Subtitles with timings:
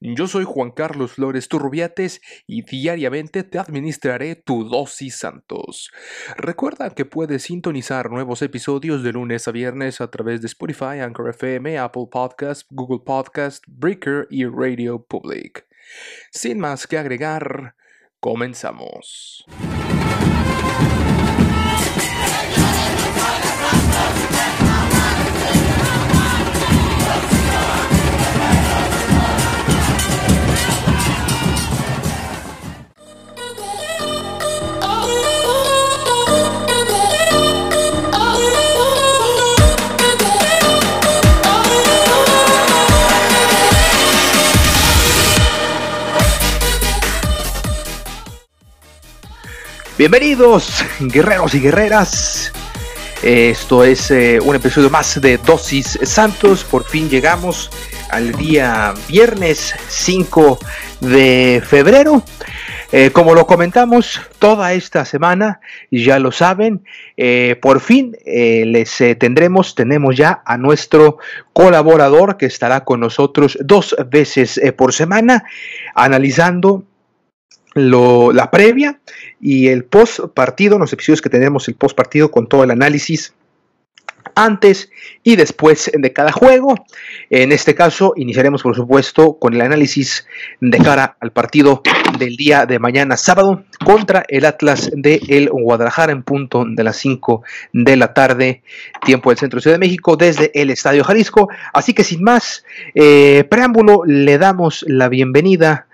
[0.00, 5.90] Yo soy Juan Carlos Flores Turrubiates y diariamente te administraré tu dosis Santos.
[6.36, 11.30] Recuerda que puedes sintonizar nuevos episodios de lunes a viernes a través de Spotify, Anchor
[11.30, 15.66] FM, Apple Podcast, Google Podcast, Breaker y Radio Public.
[16.30, 17.74] Sin más que agregar,
[18.20, 19.44] comenzamos.
[49.98, 52.52] Bienvenidos, guerreros y guerreras.
[53.20, 56.62] Esto es eh, un episodio más de Dosis Santos.
[56.62, 57.68] Por fin llegamos
[58.08, 60.60] al día viernes 5
[61.00, 62.22] de febrero.
[62.92, 65.58] Eh, como lo comentamos toda esta semana,
[65.90, 66.84] ya lo saben,
[67.16, 71.18] eh, por fin les tendremos, tenemos ya a nuestro
[71.52, 75.42] colaborador que estará con nosotros dos veces por semana
[75.96, 76.84] analizando
[77.74, 79.00] la previa
[79.40, 83.34] y el post partido, los episodios que tenemos el post partido con todo el análisis
[84.34, 84.90] antes
[85.22, 86.74] y después de cada juego.
[87.30, 90.26] En este caso, iniciaremos por supuesto con el análisis
[90.60, 91.82] de cara al partido
[92.18, 96.96] del día de mañana sábado contra el Atlas de el Guadalajara en punto de las
[96.96, 98.62] 5 de la tarde,
[99.04, 101.48] tiempo del Centro Ciudad de México, desde el Estadio Jalisco.
[101.72, 105.87] Así que sin más eh, preámbulo, le damos la bienvenida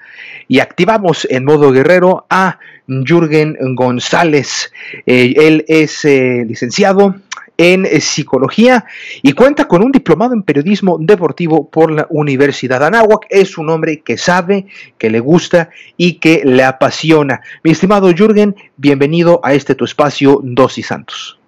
[0.49, 4.73] y activamos en modo guerrero a Jürgen González.
[5.07, 7.17] Eh, él es eh, licenciado
[7.57, 8.85] en psicología
[9.23, 13.27] y cuenta con un diplomado en periodismo deportivo por la Universidad de Anáhuac.
[13.31, 14.67] Es un hombre que sabe,
[14.99, 17.41] que le gusta y que le apasiona.
[17.63, 21.39] Mi estimado Jürgen, bienvenido a este tu espacio Dosis Santos.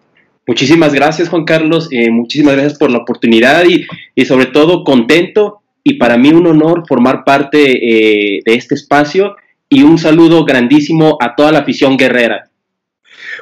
[0.47, 3.85] Muchísimas gracias Juan Carlos, eh, muchísimas gracias por la oportunidad y,
[4.15, 9.37] y sobre todo contento y para mí un honor formar parte eh, de este espacio
[9.69, 12.51] y un saludo grandísimo a toda la afición guerrera.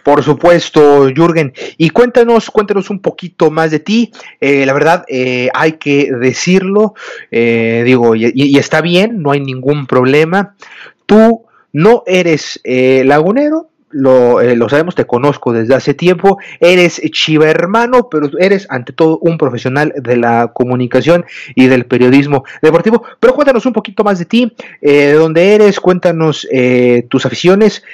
[0.03, 1.55] Por supuesto, Jürgen.
[1.78, 4.12] Y cuéntanos, cuéntanos un poquito más de ti.
[4.43, 6.93] Eh, la verdad, eh, hay que decirlo,
[7.31, 10.55] digo, y, está bien, no hay ningún problema.
[11.06, 18.09] Tú no eres lagunero, eh, lo, sabemos, te conozco desde hace tiempo, eres chiva hermano,
[18.10, 21.25] pero eres ante todo un profesional de la comunicación
[21.55, 23.05] y del periodismo deportivo.
[23.21, 27.84] Pero cuéntanos un poquito más de ti, eh, de dónde eres, cuéntanos eh, tus aficiones,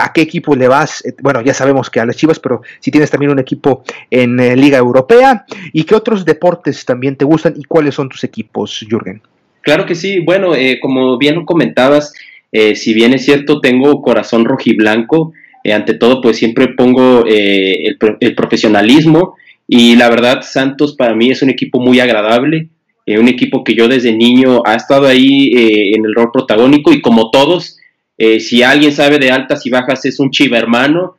[0.00, 3.10] a qué equipo le vas, bueno, ya sabemos que a las chivas, pero si tienes
[3.10, 7.94] también un equipo en Liga Europea, y qué otros deportes también te gustan y cuáles
[7.94, 9.20] son tus equipos, Jürgen.
[9.62, 12.12] Claro que sí, bueno, como bien lo comentabas,
[12.50, 15.32] si bien es cierto, tengo corazón rojiblanco,
[15.64, 19.36] eh, ante todo, pues siempre pongo eh, el, profesionalismo
[19.66, 22.68] y la verdad, Santos para mí es un equipo muy agradable,
[23.06, 25.50] eh, un equipo que yo desde niño ha estado ahí
[25.94, 27.76] en el rol protagónico y como todos,
[28.40, 31.14] si alguien sabe de altas y bajas es un chiva hermano.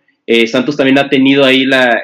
[0.48, 2.04] Santos también ha tenido ahí la,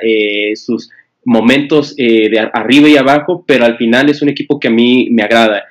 [0.56, 0.90] sus
[1.26, 5.24] momentos de arriba y abajo, pero al final es un equipo que a mí me
[5.24, 5.66] agrada.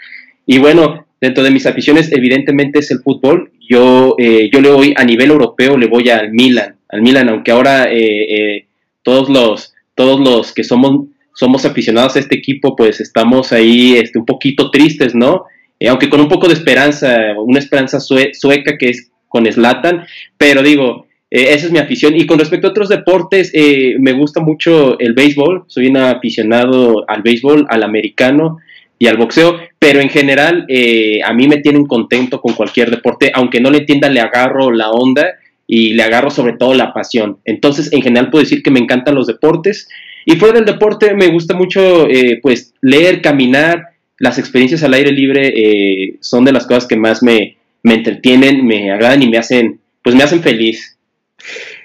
[0.47, 4.95] Y bueno, dentro de mis aficiones evidentemente es el fútbol yo, eh, yo le voy
[4.97, 8.67] a nivel europeo, le voy al Milan, al Milan, aunque ahora eh, eh,
[9.03, 14.19] todos los, todos los que somos, somos aficionados a este equipo, pues estamos ahí este,
[14.19, 15.45] un poquito tristes, ¿no?
[15.87, 20.07] aunque con un poco de esperanza, una esperanza sueca que es con Slatan,
[20.39, 22.17] pero digo, esa es mi afición.
[22.17, 23.53] Y con respecto a otros deportes,
[23.99, 28.61] me gusta mucho el béisbol, soy un aficionado al béisbol, al americano,
[28.99, 33.33] y al boxeo, pero en general eh, a mí me tienen contento con cualquier deporte,
[33.35, 35.27] aunque no le entienda, le agarro la onda
[35.67, 37.39] y le agarro sobre todo la pasión.
[37.45, 39.89] Entonces, en general puedo decir que me encantan los deportes
[40.25, 43.89] y fuera del deporte me gusta mucho eh, pues leer, caminar,
[44.19, 48.65] las experiencias al aire libre eh, son de las cosas que más me, me entretienen,
[48.65, 50.97] me agradan y me hacen, pues me hacen feliz.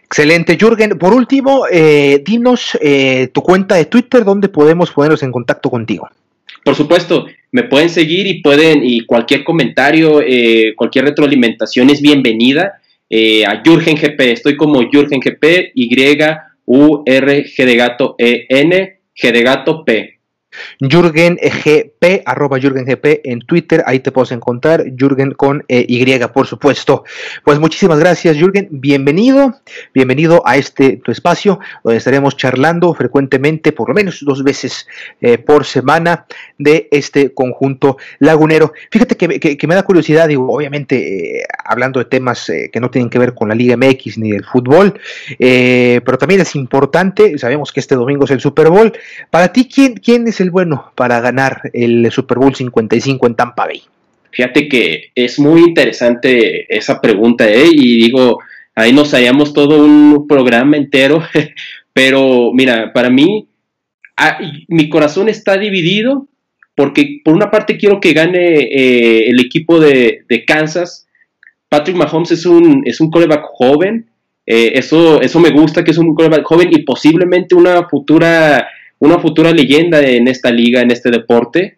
[0.04, 0.98] Excelente, Jürgen.
[0.98, 1.66] Por último,
[2.25, 2.78] dinos
[3.31, 6.10] tu cuenta de Twitter donde podemos ponernos en contacto contigo.
[6.64, 12.80] Por supuesto, me pueden seguir y pueden, y cualquier comentario, eh, cualquier retroalimentación es bienvenida
[13.10, 14.20] eh, a Jurgen GP.
[14.32, 15.90] Estoy como Jurgen GP, Y,
[16.66, 20.19] U, R, G de gato, E, N, G de gato, P.
[20.80, 26.00] Jürgen GP, arroba Jürgen GP en Twitter, ahí te puedes encontrar, Jürgen con eh, Y,
[26.34, 27.04] por supuesto.
[27.44, 29.60] Pues muchísimas gracias, Jürgen, bienvenido,
[29.94, 34.88] bienvenido a este tu espacio, donde estaremos charlando frecuentemente, por lo menos dos veces
[35.22, 36.26] eh, por semana,
[36.58, 38.74] de este conjunto lagunero.
[38.92, 43.20] Fíjate que, me da curiosidad, digo, obviamente, eh, hablando de temas que no tienen que
[43.20, 45.00] ver con la Liga MX ni del fútbol,
[45.38, 48.92] pero también es importante, sabemos que este domingo es el Super Bowl,
[49.30, 53.66] para ti, ¿quién, quién es el bueno para ganar el Super Bowl 55 en Tampa
[53.66, 53.81] Bay?
[54.31, 57.68] Fíjate que es muy interesante esa pregunta, ¿eh?
[57.72, 58.40] Y digo,
[58.75, 61.24] ahí nos hallamos todo un programa entero,
[61.94, 63.48] pero mira, para mí,
[64.18, 66.28] ah, mi corazón está dividido
[66.80, 71.07] porque por una parte quiero que gane eh, el equipo de, Kansas.
[71.68, 74.10] Patrick Mahomes es un, es un coreback joven,
[74.46, 78.66] eh, eso, eso me gusta, que es un coreback joven y posiblemente una futura
[79.00, 81.78] una futura leyenda en esta liga, en este deporte.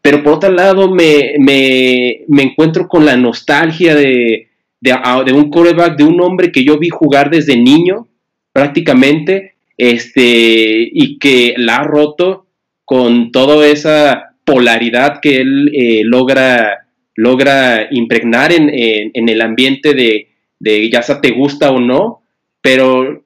[0.00, 4.48] Pero por otro lado, me, encuentro con la nostalgia de,
[4.80, 8.08] de, un coreback, de un hombre que yo vi jugar desde niño,
[8.52, 12.46] prácticamente, este, y que la ha roto
[12.84, 20.28] con toda esa polaridad que él eh, logra, logra impregnar en, en, el ambiente de,
[20.58, 22.22] de ya sea te gusta o no,
[22.60, 23.21] pero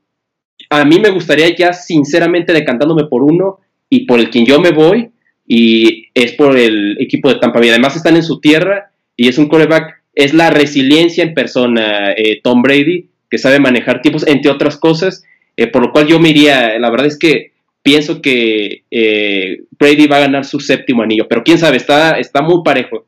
[0.80, 4.70] a mí me gustaría ya sinceramente decantándome por uno y por el quien yo me
[4.70, 5.10] voy
[5.46, 7.70] y es por el equipo de Tampa Bay.
[7.70, 12.40] Además están en su tierra y es un coreback, es la resiliencia en persona, eh,
[12.42, 15.24] Tom Brady, que sabe manejar tiempos, entre otras cosas,
[15.56, 17.52] eh, por lo cual yo me iría, la verdad es que
[17.82, 22.42] pienso que eh, Brady va a ganar su séptimo anillo, pero quién sabe, está, está
[22.42, 23.06] muy parejo.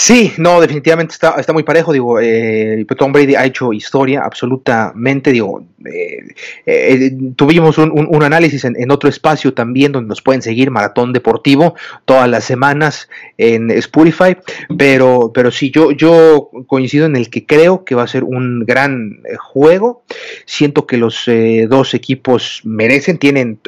[0.00, 1.92] Sí, no, definitivamente está, está muy parejo.
[1.92, 5.32] Digo, eh, Tom Brady ha hecho historia absolutamente.
[5.32, 6.24] Digo, eh,
[6.66, 11.74] eh, tuvimos un, análisis en, otro espacio también donde nos pueden seguir Maratón Deportivo
[12.04, 13.08] todas las semanas
[13.38, 14.36] en Spotify.
[14.78, 18.60] Pero, pero sí, yo, yo coincido en el que creo que va a ser un
[18.60, 20.04] gran juego.
[20.44, 21.28] Siento que los
[21.68, 23.58] dos equipos merecen, tienen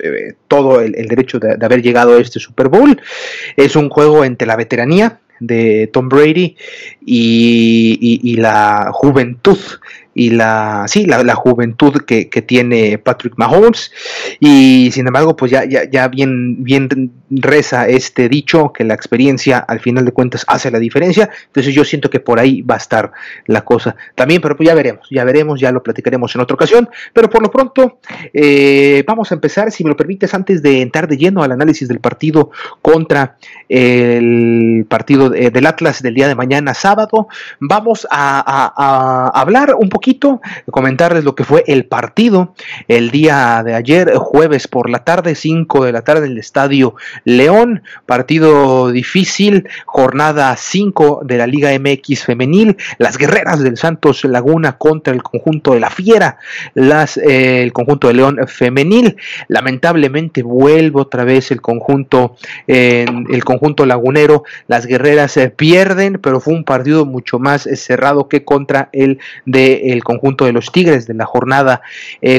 [0.46, 3.02] todo el, derecho de haber llegado a este Super Bowl.
[3.56, 6.56] Es un juego entre la veteranía de Tom Brady
[7.04, 9.58] y, la juventud
[10.20, 13.90] y la, sí, la, juventud que, tiene Patrick Mahomes.
[14.38, 19.60] Y sin embargo, pues ya, ya, ya bien, bien reza este dicho que la experiencia
[19.60, 21.30] al final de cuentas hace la diferencia.
[21.46, 23.12] Entonces yo siento que por ahí va a estar
[23.46, 26.90] la cosa también, pero pues ya veremos, ya veremos, ya lo platicaremos en otra ocasión.
[27.14, 28.00] Pero por lo pronto,
[28.34, 31.88] eh, vamos a empezar, si me lo permites, antes de entrar de lleno al análisis
[31.88, 32.50] del partido
[32.82, 33.38] contra
[33.70, 37.28] el partido del Atlas del día de mañana sábado,
[37.58, 40.09] vamos a hablar un poquito
[40.70, 42.54] comentarles lo que fue el partido
[42.88, 46.94] el día de ayer, jueves por la tarde, 5 de la tarde en el Estadio
[47.24, 54.78] León, partido difícil, jornada 5 de la Liga MX femenil, las guerreras del Santos Laguna
[54.78, 56.38] contra el conjunto de la Fiera,
[56.74, 59.16] las, eh, el conjunto de León femenil,
[59.48, 62.36] lamentablemente vuelve otra vez el conjunto,
[62.66, 68.44] el conjunto lagunero, las guerreras se pierden, pero fue un partido mucho más cerrado que
[68.44, 71.82] contra el de el conjunto de los Tigres de la jornada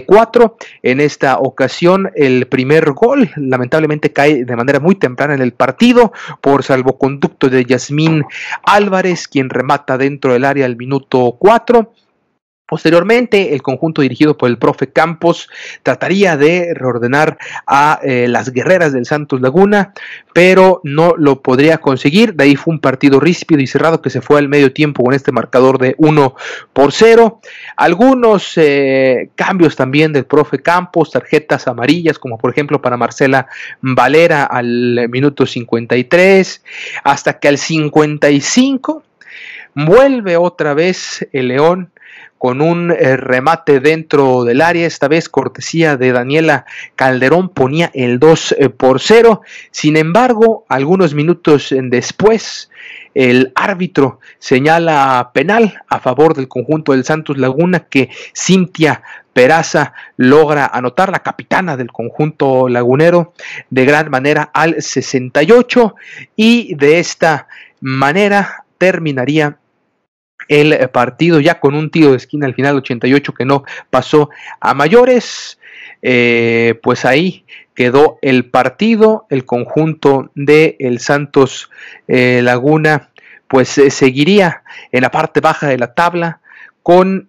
[0.05, 0.57] 4.
[0.59, 5.53] Eh, en esta ocasión, el primer gol lamentablemente cae de manera muy temprana en el
[5.53, 6.11] partido
[6.41, 8.23] por salvoconducto de Yasmín
[8.63, 11.91] Álvarez, quien remata dentro del área al minuto 4.
[12.71, 15.49] Posteriormente, el conjunto dirigido por el profe Campos
[15.83, 17.37] trataría de reordenar
[17.67, 19.93] a eh, las guerreras del Santos Laguna,
[20.31, 22.33] pero no lo podría conseguir.
[22.33, 25.13] De ahí fue un partido ríspido y cerrado que se fue al medio tiempo con
[25.13, 26.33] este marcador de 1
[26.71, 27.41] por 0.
[27.75, 33.47] Algunos eh, cambios también del profe Campos, tarjetas amarillas, como por ejemplo para Marcela
[33.81, 36.63] Valera al minuto 53,
[37.03, 39.03] hasta que al 55
[39.75, 41.91] vuelve otra vez el León
[42.41, 48.17] con un eh, remate dentro del área, esta vez cortesía de Daniela Calderón, ponía el
[48.17, 49.41] 2 eh, por 0.
[49.69, 52.71] Sin embargo, algunos minutos después,
[53.13, 60.65] el árbitro señala penal a favor del conjunto del Santos Laguna que Cintia Peraza logra
[60.65, 63.33] anotar la capitana del conjunto lagunero
[63.69, 65.93] de gran manera al 68
[66.35, 67.47] y de esta
[67.81, 69.59] manera terminaría
[70.47, 74.29] el partido ya con un tiro de esquina al final 88 que no pasó
[74.59, 75.57] a mayores.
[76.01, 77.45] Eh, pues ahí
[77.75, 81.69] quedó el partido, el conjunto de el Santos
[82.07, 83.09] eh, Laguna
[83.47, 86.39] pues eh, seguiría en la parte baja de la tabla
[86.81, 87.27] con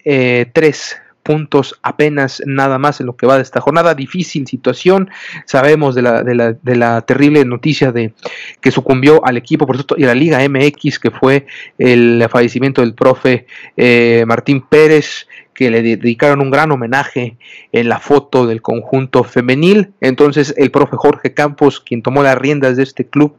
[0.54, 3.94] tres puntos apenas nada más en lo que va de esta jornada.
[3.94, 5.10] Difícil situación.
[5.46, 8.12] Sabemos de la, de la, de la terrible noticia de
[8.60, 11.46] que sucumbió al equipo, por cierto, y a la Liga MX, que fue
[11.78, 17.36] el fallecimiento del profe eh, Martín Pérez que le dedicaron un gran homenaje
[17.72, 19.92] en la foto del conjunto femenil.
[20.00, 23.36] Entonces el profe Jorge Campos, quien tomó las riendas de este club,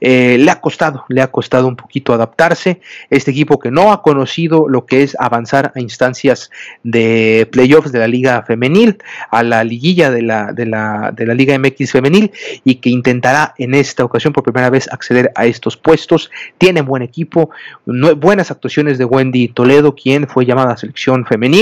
[0.00, 2.80] eh, le ha costado, le ha costado un poquito adaptarse.
[3.10, 6.50] Este equipo que no ha conocido lo que es avanzar a instancias
[6.82, 8.98] de playoffs de la liga femenil,
[9.30, 12.30] a la liguilla de la, de la, de la Liga MX femenil
[12.64, 16.30] y que intentará en esta ocasión por primera vez acceder a estos puestos.
[16.58, 17.50] Tiene buen equipo,
[17.86, 21.53] buenas actuaciones de Wendy Toledo, quien fue llamada a selección femenil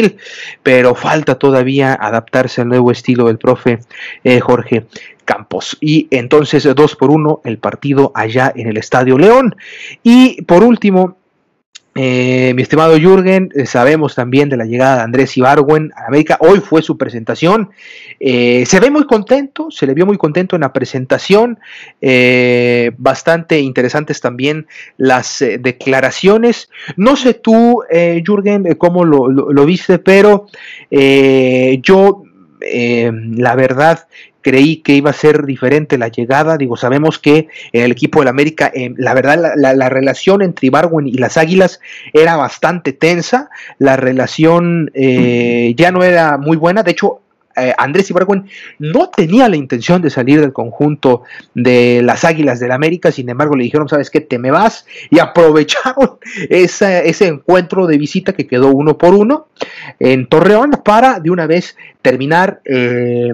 [0.62, 3.80] pero falta todavía adaptarse al nuevo estilo del profe
[4.24, 4.86] eh, Jorge
[5.24, 5.76] Campos.
[5.80, 9.56] Y entonces, dos por uno, el partido allá en el Estadio León.
[10.02, 11.16] Y por último,
[11.94, 16.38] eh, mi estimado Jürgen, eh, sabemos también de la llegada de Andrés Ibargüen a América.
[16.40, 17.70] Hoy fue su presentación.
[18.18, 21.58] Eh, se ve muy contento, se le vio muy contento en la presentación.
[22.96, 26.70] bastante interesantes también las declaraciones.
[26.96, 30.46] No sé tú, Jürgen, cómo lo viste, pero
[30.90, 32.24] yo,
[32.60, 34.06] la verdad,
[34.42, 36.58] creí que iba a ser diferente la llegada.
[36.58, 41.06] Digo, sabemos que en el equipo del América, eh, la verdad, la, relación entre Ibarwen
[41.06, 41.80] y las Águilas
[42.12, 43.50] era bastante tensa.
[43.78, 46.82] La relación eh, ya no era muy buena.
[46.82, 47.22] De hecho,
[47.56, 48.46] eh, Andrés Ibargüen
[48.78, 51.22] no tenía la intención de salir del conjunto
[51.54, 55.18] de las Águilas del América, sin embargo le dijeron, sabes qué, te me vas, y
[55.20, 56.18] aprovecharon
[56.48, 59.48] ese encuentro de visita que quedó uno por uno
[59.98, 63.30] en Torreón para de una vez terminar, eh,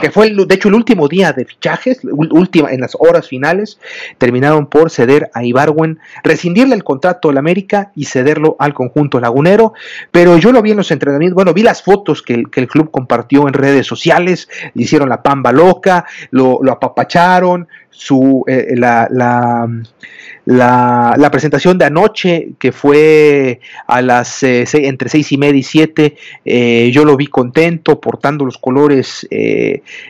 [0.00, 3.78] que fue de hecho el último día de fichajes, última, en las horas finales,
[4.18, 9.74] terminaron por ceder a Ibarwen, rescindirle el contrato al América y cederlo al conjunto lagunero,
[10.10, 13.46] pero yo lo vi en los entrenamientos, bueno, vi las fotos que el, club compartió
[13.46, 19.68] en redes sociales, le hicieron la pamba loca, lo, lo apapacharon, su, eh, la, la,
[20.46, 26.16] la, presentación de anoche, que fue a las eh, entre seis y media y siete,
[26.44, 29.26] eh, yo lo vi contento, portando los colores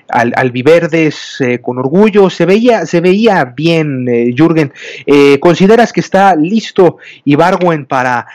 [0.09, 4.07] al, albiverdes con orgullo, se veía, se veía bien,
[4.37, 4.73] Jürgen.
[5.39, 8.27] ¿Consideras que está listo Ibargüen para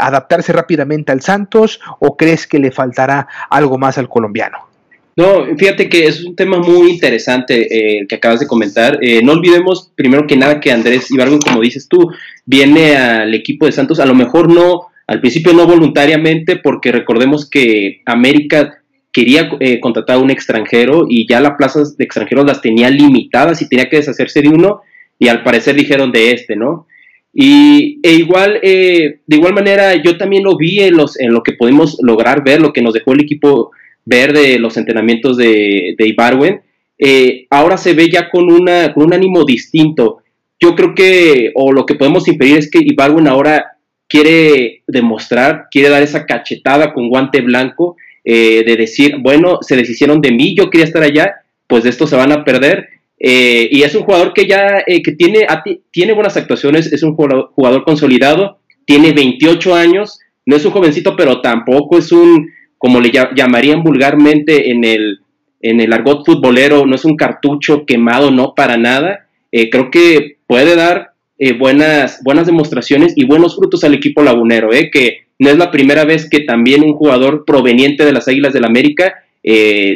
[0.00, 4.70] adaptarse rápidamente al Santos o crees que le faltará algo más al colombiano?
[5.16, 7.66] No, fíjate que es un tema muy interesante
[8.00, 8.98] eh, que acabas de comentar.
[9.02, 12.10] Eh, no olvidemos, primero que nada, que Andrés Ibargüen, como dices tú,
[12.46, 17.50] viene al equipo de Santos, a lo mejor no, al principio no voluntariamente, porque recordemos
[17.50, 18.79] que América
[19.12, 23.60] quería eh, contratar a un extranjero y ya las plazas de extranjeros las tenía limitadas
[23.60, 24.82] y tenía que deshacerse de uno,
[25.18, 26.86] y al parecer dijeron de este, ¿no?
[27.32, 31.52] Y e igual, de igual manera, yo también lo vi en, los, en lo que
[31.52, 33.70] pudimos lograr ver, lo que nos dejó el equipo
[34.04, 36.62] ver de los entrenamientos de, de Ibarwen,
[37.02, 40.18] eh, ahora se ve ya con, una, con un ánimo distinto.
[40.60, 45.88] Yo creo que, o lo que podemos inferir es que Ibarwen ahora quiere demostrar, quiere
[45.88, 50.70] dar esa cachetada con guante blanco, eh, de decir, bueno, se deshicieron de mí, yo
[50.70, 51.36] quería estar allá,
[51.66, 52.88] pues de esto se van a perder.
[53.18, 55.46] Eh, y es un jugador que ya que tiene,
[55.90, 61.16] tiene buenas actuaciones, es un jugador, jugador consolidado, tiene 28 años, no es un jovencito,
[61.16, 65.20] pero tampoco es un, como le llamarían vulgarmente en el,
[65.60, 69.28] en el argot futbolero, no es un cartucho quemado, no para nada.
[69.52, 71.09] Eh, creo que puede dar
[71.40, 75.72] eh, buenas, buenas demostraciones y buenos frutos al equipo lagunero, eh, que no es la
[75.72, 79.14] primera vez que también un jugador proveniente de las Águilas del la América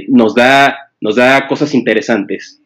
[0.08, 2.63] nos, da, nos da cosas interesantes.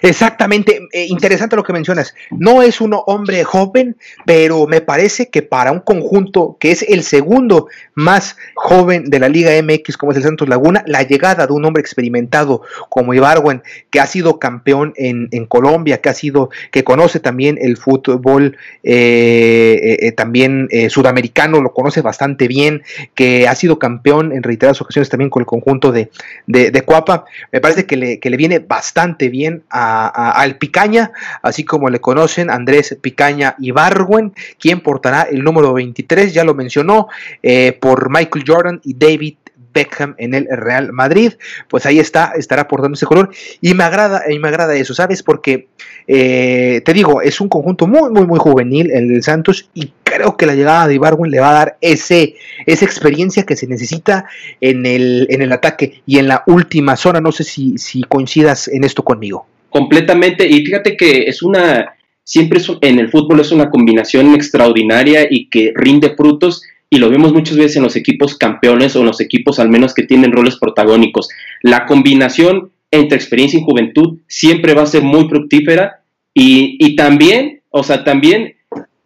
[0.00, 2.14] Exactamente, eh, interesante lo que mencionas.
[2.30, 7.02] No es un hombre joven, pero me parece que para un conjunto que es el
[7.02, 11.52] segundo más joven de la Liga MX, como es el Santos Laguna, la llegada de
[11.52, 16.84] un hombre experimentado como Ibarwen, que ha sido campeón en, Colombia, que ha sido, que
[16.84, 22.82] conoce también el fútbol eh, eh, también sudamericano, lo conoce bastante bien,
[23.14, 26.10] que ha sido campeón en reiteradas ocasiones también con el conjunto de,
[26.46, 31.12] de, Cuapa, me parece que le viene bastante bien al Picaña,
[31.42, 37.08] así como le conocen Andrés Picaña Ibargüen, quien portará el número 23, ya lo mencionó,
[37.42, 39.36] eh, por Michael Jordan y David
[39.72, 41.32] Beckham en el Real Madrid,
[41.68, 45.22] pues ahí está, estará portando ese color y me agrada, y me agrada eso, ¿sabes?
[45.22, 45.68] Porque
[46.06, 50.36] eh, te digo, es un conjunto muy, muy, muy juvenil el del Santos y creo
[50.36, 52.34] que la llegada de Ibarwen le va a dar ese,
[52.66, 54.26] esa experiencia que se necesita
[54.60, 57.20] en el, en el ataque y en la última zona.
[57.20, 60.46] No sé si coincidas en esto conmigo completamente.
[60.48, 65.72] Y fíjate que es una, siempre en el fútbol es una combinación extraordinaria y que
[65.74, 66.62] rinde frutos.
[66.90, 69.94] y lo vemos muchas veces en los equipos campeones o en los equipos al menos
[69.94, 71.30] que tienen roles protagónicos.
[71.62, 76.02] La combinación entre experiencia y juventud siempre va a ser muy fructífera
[76.34, 78.56] y, y también, o sea, también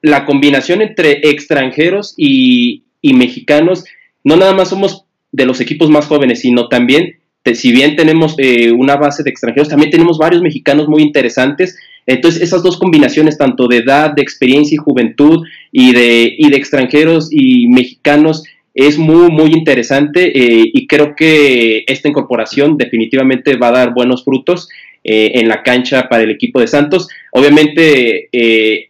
[0.03, 3.85] la combinación entre extranjeros y, y mexicanos,
[4.25, 7.21] no nada más somos de los equipos más jóvenes, sino también,
[7.55, 11.77] si bien tenemos eh, una base de extranjeros, también tenemos varios mexicanos muy interesantes.
[12.07, 16.57] Entonces, esas dos combinaciones, tanto de edad, de experiencia y juventud, y de, y de
[16.57, 23.69] extranjeros y mexicanos, es muy, muy interesante eh, y creo que esta incorporación definitivamente va
[23.69, 24.69] a dar buenos frutos
[25.03, 27.09] eh, en la cancha para el equipo de Santos.
[27.33, 28.29] Obviamente,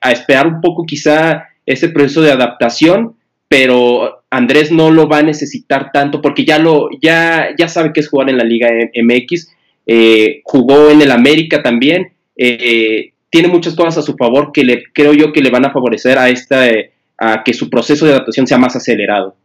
[0.01, 3.15] a esperar un poco quizá ese proceso de adaptación,
[3.49, 8.01] pero Andrés no lo va a necesitar tanto porque ya lo ya ya sabe que
[8.01, 9.49] es jugar en la Liga MX,
[9.87, 14.85] eh, jugó en el América también, eh, tiene muchas cosas a su favor que le
[14.93, 16.65] creo yo que le van a favorecer a esta
[17.19, 19.37] a que su proceso de adaptación sea más acelerado.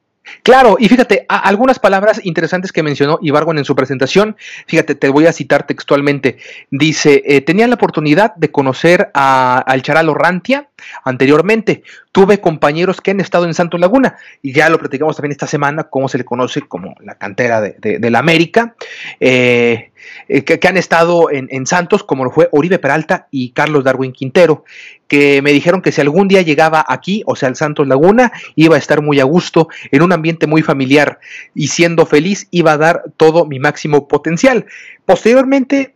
[0.44, 4.36] Claro, y fíjate, algunas palabras interesantes que mencionó Ibargüen en su presentación,
[4.68, 6.38] fíjate, te voy a citar textualmente,
[6.70, 10.68] dice, eh, tenía la oportunidad de conocer a, al Charal Rantia
[11.04, 15.48] anteriormente, tuve compañeros que han estado en Santo Laguna, y ya lo platicamos también esta
[15.48, 18.76] semana, cómo se le conoce como la cantera de, la América,
[19.20, 19.91] eh,
[20.28, 24.14] eh, que, han estado en, en, Santos, como lo fue Oribe Peralta y Carlos Darwin
[24.14, 24.64] Quintero,
[25.08, 28.76] que me dijeron que si algún día llegaba aquí, o sea, al Santos Laguna, iba
[28.76, 31.20] a estar muy a gusto, en un ambiente muy familiar,
[31.54, 34.66] y siendo feliz, iba a dar todo mi máximo potencial.
[35.06, 35.96] Posteriormente,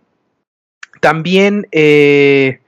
[1.01, 1.67] también...
[1.71, 2.59] Eh,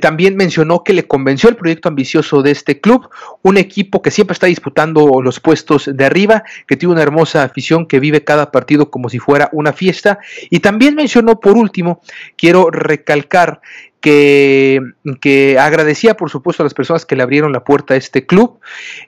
[0.00, 3.08] también mencionó que le convenció el proyecto ambicioso de este club,
[3.42, 7.86] un equipo que siempre está disputando los puestos de arriba, que tiene una hermosa afición
[7.86, 10.18] que vive cada partido como si fuera una fiesta.
[10.50, 12.00] Y también mencionó, por último,
[12.36, 13.60] quiero recalcar
[14.06, 18.60] que, agradecía, por supuesto, a las personas que le abrieron la puerta a este club.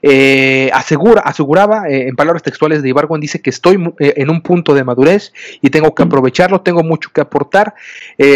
[0.02, 4.42] Eh, asegura, aseguraba, eh, en palabras textuales de Ibargüen, dice que estoy eh, en un
[4.42, 7.74] punto de madurez y tengo que aprovecharlo, tengo mucho que aportar.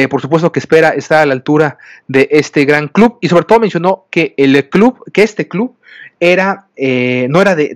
[0.08, 3.58] por supuesto que espera estar a la altura de este gran club y sobre todo
[3.58, 5.74] mencionó que el club, que este club
[6.20, 7.74] era, no era de,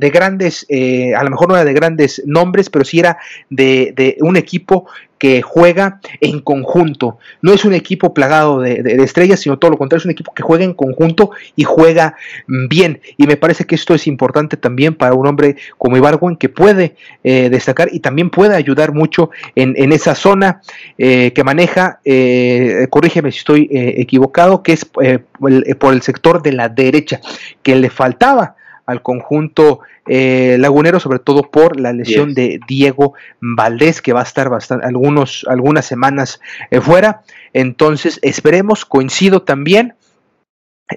[0.00, 3.18] de, grandes, a lo mejor no era de grandes nombres, pero sí era
[3.50, 4.86] de, un equipo
[5.18, 7.18] que juega en conjunto.
[7.42, 10.42] No es un equipo plagado de, estrellas, sino todo lo contrario, es un equipo que
[10.42, 13.00] juega en conjunto y juega bien.
[13.16, 16.96] Y me parece que esto es importante también para un hombre como Ibargüen que puede
[17.24, 20.60] eh, destacar y también puede ayudar mucho en, esa zona
[20.98, 26.68] eh, que maneja, eh, corrígeme si estoy equivocado, que es por el sector de la
[26.68, 27.20] derecha,
[27.62, 34.00] que le faltaba al conjunto eh, lagunero, sobre todo por la lesión de Diego Valdés,
[34.00, 36.40] que va a estar bastante, algunos, algunas semanas
[36.70, 37.22] eh, fuera.
[37.52, 39.94] Entonces, esperemos, coincido también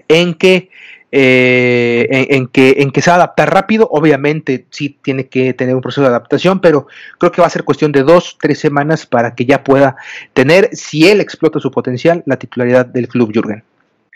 [0.07, 0.69] en que,
[1.11, 3.89] eh, en, que, en que se va a adaptar rápido.
[3.91, 6.87] Obviamente, sí tiene que tener un proceso de adaptación, pero
[7.19, 9.97] creo que va a ser cuestión de dos, tres semanas para que ya pueda
[10.33, 13.63] tener, si él explota su potencial, la titularidad del club Jürgen.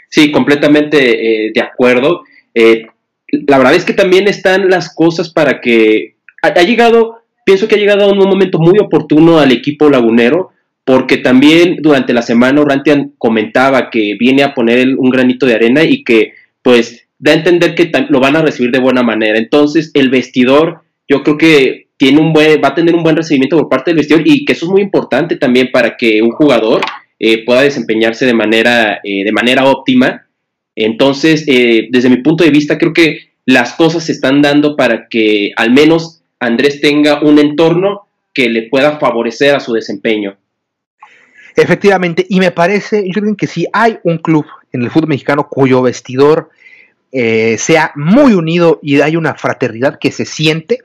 [0.10, 2.23] Sí, completamente de acuerdo
[3.31, 7.79] la verdad es que también están las cosas para que ha, llegado, pienso que ha
[7.79, 10.51] llegado en un momento muy oportuno al equipo lagunero,
[10.83, 15.83] porque también durante la semana Orantian comentaba que viene a poner un granito de arena
[15.83, 19.39] y que pues da a entender que lo van a recibir de buena manera.
[19.39, 23.57] Entonces el vestidor yo creo que tiene un buen, va a tener un buen recibimiento
[23.57, 26.81] por parte del vestidor y que eso es muy importante también para que un jugador
[27.17, 30.24] eh, pueda desempeñarse de manera, eh, de manera óptima
[30.75, 35.07] entonces, eh, desde mi punto de vista, creo que las cosas se están dando para
[35.07, 40.38] que al menos Andrés tenga un entorno que le pueda favorecer a su desempeño.
[41.55, 45.47] Efectivamente, y me parece, yo creo que si hay un club en el fútbol mexicano
[45.49, 46.49] cuyo vestidor
[47.13, 50.79] eh, sea muy unido y hay una fraternidad que se siente,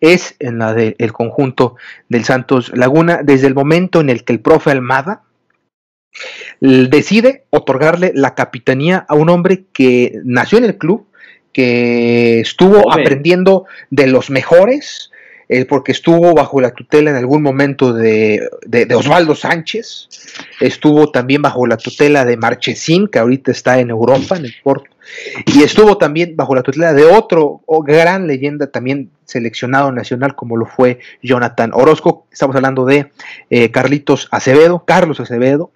[0.00, 1.76] es en la del conjunto
[2.08, 5.24] del Santos Laguna, desde el momento en el que el profe Almada
[6.60, 11.06] decide otorgarle la capitanía a un hombre que nació en el club,
[11.52, 15.10] que estuvo aprendiendo de los mejores,
[15.48, 18.48] eh, porque estuvo bajo la tutela en algún momento de,
[18.94, 20.08] Osvaldo Sánchez,
[20.60, 24.90] estuvo también bajo la tutela de Marchesín, que ahorita está en Europa, en el Porto,
[25.46, 30.66] y estuvo también bajo la tutela de otro gran leyenda también seleccionado nacional como lo
[30.66, 32.26] fue Jonathan Orozco.
[32.32, 33.10] Estamos hablando de
[33.50, 35.70] eh, Carlitos Acevedo, Carlos Acevedo,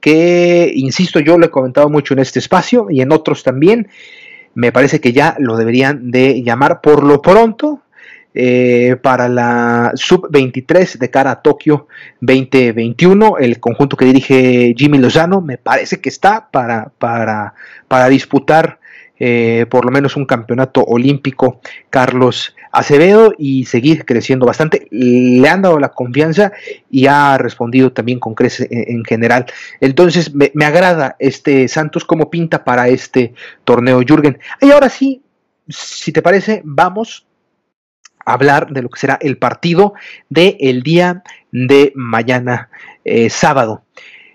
[0.00, 3.88] que, insisto, yo lo he comentado mucho en este espacio y en otros también.
[4.54, 7.83] Me parece que ya lo deberían de llamar por lo pronto
[8.34, 11.86] eh, para la sub-23 de cara a Tokio
[12.20, 13.38] 2021.
[13.38, 17.54] El conjunto que dirige Jimmy Lozano me parece que está para, para,
[17.88, 18.80] para disputar
[19.16, 24.88] eh, por lo menos un campeonato olímpico Carlos Acevedo y seguir creciendo bastante.
[24.90, 26.52] Le han dado la confianza
[26.90, 29.46] y ha respondido también con crece en, general.
[29.80, 34.40] Entonces me, agrada este Santos como pinta para este torneo Jürgen.
[34.60, 35.22] Y ahora sí,
[35.68, 37.26] si te parece, vamos
[38.24, 39.94] hablar de lo que será el partido
[40.28, 42.70] del el día de mañana,
[43.04, 43.84] eh, sábado.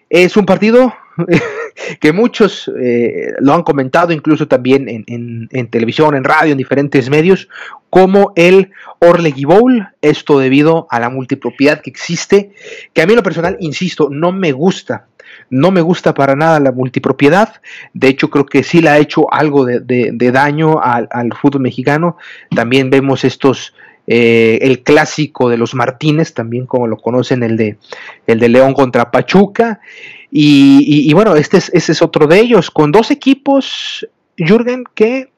[0.10, 0.94] Es un partido
[2.00, 7.50] que muchos eh, lo han comentado, incluso también en, televisión, en radio, en diferentes medios,
[7.90, 12.52] como el Orlegui Bowl, esto debido a la multipropiedad que existe,
[12.94, 15.08] que a mí en lo personal, insisto, no me gusta.
[15.50, 17.62] No me gusta para nada la multipropiedad.
[17.94, 22.18] De hecho, creo que sí le ha hecho algo de, daño al, al, fútbol mexicano.
[22.56, 23.74] También vemos estos
[24.12, 27.78] eh, el clásico de los Martínez, también como lo conocen, el de,
[28.26, 29.82] el de León contra Pachuca.
[30.32, 35.30] Y, bueno, este es, ese es otro de ellos, con dos equipos, Jürgen, que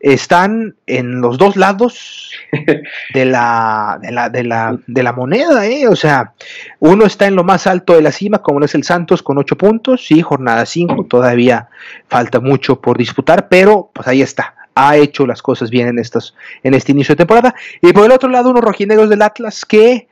[0.00, 2.32] están en los dos lados
[3.14, 5.86] de la, de la, de la, de la moneda, ¿eh?
[5.86, 6.32] o sea,
[6.78, 9.56] uno está en lo más alto de la cima, como es el Santos, con ocho
[9.56, 11.68] puntos, sí, jornada cinco, todavía
[12.08, 16.34] falta mucho por disputar, pero pues ahí está, ha hecho las cosas bien en, estos,
[16.62, 17.54] en este inicio de temporada.
[17.82, 20.08] Y por el otro lado, unos rojinegros del Atlas que,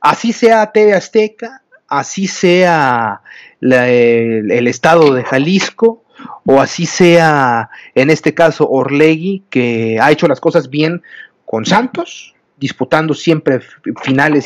[0.00, 3.20] así sea TV Azteca, así sea
[3.60, 6.04] el, estado de Jalisco,
[6.44, 11.02] o así sea, en este caso, Orlegui, que ha hecho las cosas bien
[11.44, 13.60] con Santos, disputando siempre
[14.02, 14.44] finales,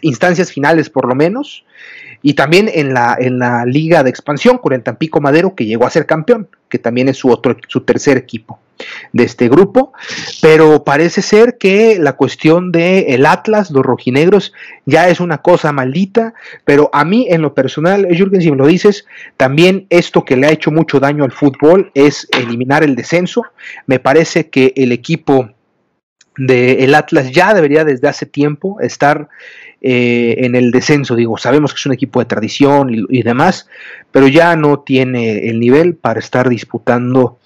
[0.00, 1.64] instancias finales por lo menos,
[2.22, 5.86] y también en la, en la liga de expansión con el Tampico Madero, que llegó
[5.86, 8.58] a ser campeón, que también es su otro, su tercer equipo
[9.12, 9.92] de este grupo,
[10.40, 14.52] pero parece ser que la cuestión de el Atlas, los rojinegros,
[14.86, 18.66] ya es una cosa maldita, pero a mí en lo personal, Jürgen, si me lo
[18.66, 23.44] dices, también esto que le ha hecho mucho daño al fútbol es eliminar el descenso.
[23.86, 25.50] Me parece que el equipo
[26.36, 29.28] de el Atlas ya debería desde hace tiempo estar
[29.80, 31.16] eh, en el descenso.
[31.16, 33.68] Digo, sabemos que es un equipo de tradición y, demás,
[34.10, 37.38] pero ya no tiene el nivel para estar disputando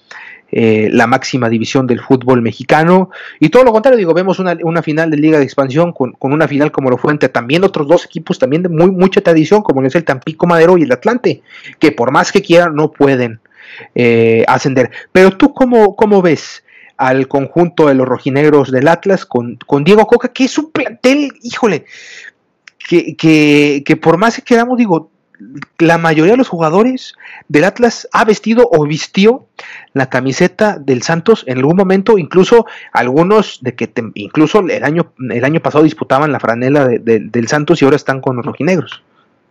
[0.49, 3.09] eh, la máxima división del fútbol mexicano.
[3.39, 6.71] Y todo lo contrario, digo, vemos una, final de Liga de Expansión con, una final
[6.71, 9.95] como lo fue entre también otros dos equipos también de muy, mucha tradición, como es
[9.95, 11.41] el Tampico Madero y el Atlante,
[11.79, 13.41] que por más que quieran no pueden
[13.93, 14.89] eh, ascender.
[15.11, 16.63] Pero tú, ¿cómo, cómo ves?
[16.99, 21.31] al conjunto de los rojinegros del Atlas con, con Diego Coca, que es un plantel,
[21.43, 21.85] híjole,
[22.79, 25.11] que, que, que por más que queramos, digo,
[25.79, 27.13] la mayoría de los jugadores
[27.47, 29.47] del Atlas ha vestido o vistió
[29.93, 35.43] la camiseta del Santos en algún momento, incluso algunos de que incluso el año, el
[35.43, 39.03] año pasado disputaban la franela del Santos y ahora están con los rojinegros.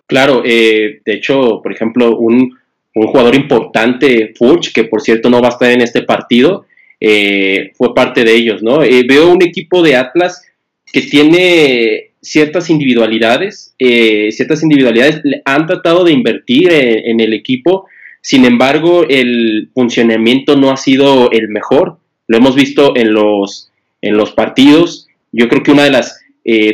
[0.06, 2.56] Claro, eh, de hecho, por ejemplo, un,
[2.94, 6.66] un, jugador importante, Furch, que por cierto no va a estar en este partido,
[7.00, 8.82] eh, fue parte de ellos, ¿no?
[8.82, 10.46] Eh, veo un equipo de Atlas
[10.92, 17.86] que tiene ciertas individualidades, eh, ciertas individualidades han tratado de invertir en, el equipo,
[18.20, 23.70] sin embargo el funcionamiento no ha sido el mejor, lo hemos visto en los,
[24.02, 26.20] en los partidos, yo creo que una de las,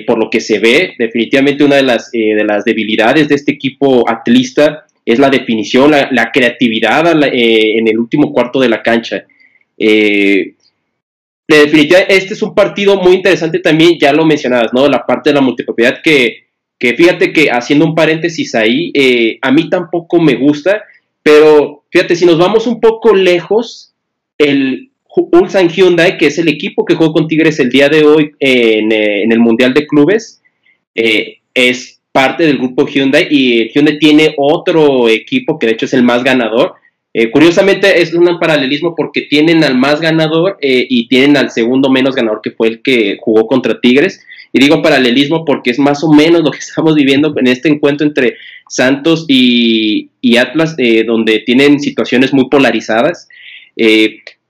[0.06, 4.08] por lo que se ve, definitivamente una de las, de las debilidades de este equipo
[4.08, 9.24] atlista es la definición, la, creatividad en el último cuarto de la cancha.
[9.78, 10.54] Eh,
[11.52, 14.88] de definitiva, este es un partido muy interesante también, ya lo mencionabas, ¿no?
[14.88, 16.46] La parte de la multipropiedad que,
[16.78, 20.82] que fíjate que haciendo un paréntesis ahí, eh, a mí tampoco me gusta,
[21.22, 23.94] pero fíjate, si nos vamos un poco lejos,
[24.38, 28.32] el Ulsan Hyundai, que es el equipo que jugó con Tigres el día de hoy
[28.40, 30.42] en, eh, el Mundial de Clubes,
[30.94, 36.02] es parte del grupo Hyundai y Hyundai tiene otro equipo que de hecho es el
[36.02, 36.74] más ganador,
[37.14, 41.90] eh, curiosamente es un paralelismo porque tienen al más ganador eh, y tienen al segundo
[41.90, 44.24] menos ganador que fue el que jugó contra Tigres.
[44.52, 48.06] Y digo paralelismo porque es más o menos lo que estamos viviendo en este encuentro
[48.06, 48.36] entre
[48.68, 53.28] Santos y, Atlas, eh, donde tienen situaciones muy polarizadas.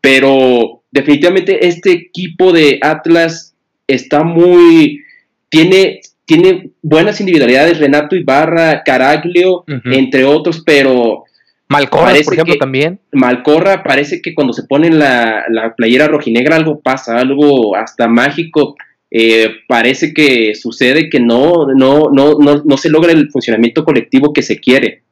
[0.01, 3.55] pero definitivamente este equipo de Atlas
[3.87, 5.01] está muy...
[5.49, 11.25] tiene tiene buenas individualidades, Renato Ibarra, Caraglio, entre otros, pero
[11.73, 13.01] Malcorra, por ejemplo, también.
[13.13, 18.77] Malcorra parece que cuando se pone la, la playera rojinegra algo pasa, algo hasta mágico.
[19.11, 24.33] Eh, parece que sucede que no, no, no, no, no se logra el funcionamiento colectivo
[24.33, 25.03] que se quiere.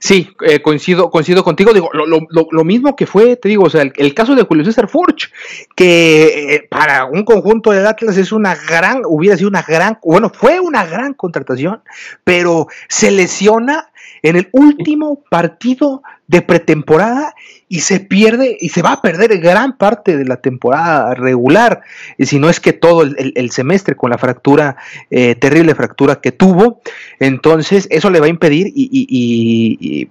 [0.00, 1.72] Sí, eh, coincido, coincido contigo.
[1.72, 4.64] Digo, lo, lo, lo, mismo que fue, te digo, o sea, el, caso de Julio
[4.64, 5.32] César Furch,
[5.74, 10.30] que eh, para un conjunto de Atlas es una gran, hubiera sido una gran, bueno,
[10.32, 11.82] fue una gran contratación,
[12.22, 13.90] pero se lesiona
[14.22, 17.34] en el último partido de pretemporada
[17.68, 21.82] y se pierde y se va a perder gran parte de la temporada regular,
[22.16, 24.76] y si no es que todo el, semestre con la fractura,
[25.10, 26.80] eh, terrible fractura que tuvo,
[27.18, 30.08] entonces eso le va a impedir y,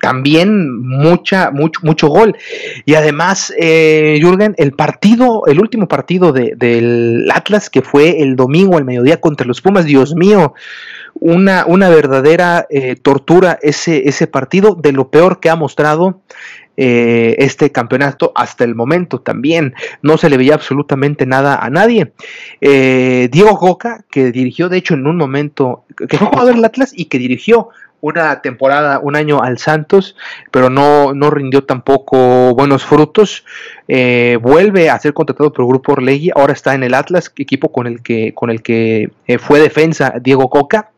[0.00, 2.34] también mucha, mucho, mucho gol.
[2.86, 8.78] Y además, eh, Jürgen, el partido, el último partido del Atlas, que fue el domingo
[8.78, 10.54] al mediodía contra los Pumas, Dios mío,
[11.20, 16.20] una, una verdadera eh, tortura ese, ese partido, de lo peor que ha mostrado
[16.76, 19.74] eh, este campeonato hasta el momento también.
[20.02, 22.12] No se le veía absolutamente nada a nadie.
[22.60, 26.92] Eh, Diego Coca, que dirigió de hecho en un momento, que fue jugador del Atlas
[26.94, 27.68] y que dirigió
[28.00, 30.14] una temporada, un año al Santos,
[30.52, 33.44] pero no, no rindió tampoco buenos frutos.
[33.88, 37.88] vuelve a ser contratado por el Grupo Orlegui, ahora está en el Atlas, equipo con
[37.88, 40.92] el que, con el que fue defensa Diego Coca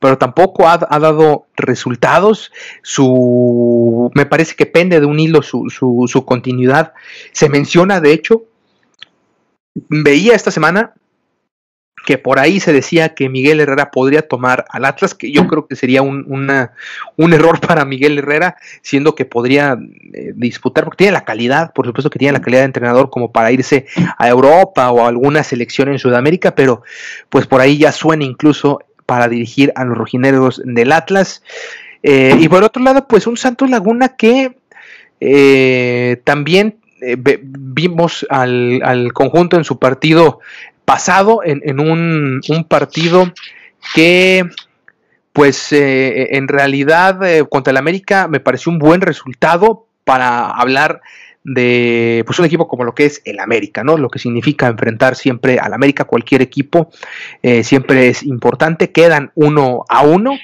[0.00, 2.52] pero tampoco ha, dado resultados.
[2.82, 6.92] Su, me parece que pende de un hilo su, su, continuidad.
[7.32, 8.44] Se menciona, de hecho,
[9.74, 10.94] veía esta semana
[12.08, 15.66] que por ahí se decía que Miguel Herrera podría tomar al Atlas, que yo creo
[15.66, 16.24] que sería un,
[17.16, 19.76] un error para Miguel Herrera, siendo que podría
[20.14, 23.30] eh, disputar, porque tiene la calidad, por supuesto que tiene la calidad de entrenador como
[23.30, 26.82] para irse a Europa o a alguna selección en Sudamérica, pero
[27.28, 31.42] pues por ahí ya suena incluso para dirigir a los rojineros del Atlas.
[32.02, 34.58] Eh, y por otro lado, pues un Santos Laguna que
[35.18, 40.40] eh, también eh, vimos al, conjunto en su partido
[40.84, 43.32] pasado, en, un, partido
[43.94, 44.44] que
[45.32, 51.00] pues en realidad contra el América me pareció un buen resultado para hablar
[51.44, 53.96] de pues un equipo como lo que es el América, ¿no?
[53.96, 56.90] Lo que significa enfrentar siempre al América, cualquier equipo,
[57.42, 58.90] eh, siempre es importante.
[58.90, 60.38] Quedan uno a uno.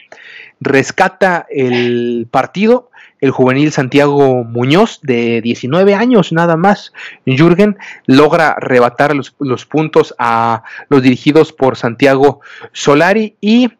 [0.60, 2.90] Rescata el partido
[3.24, 6.92] el juvenil Santiago Muñoz, de 19 años nada más.
[7.24, 12.40] Jürgen logra arrebatar los, puntos a los dirigidos por Santiago
[12.72, 13.70] Solari y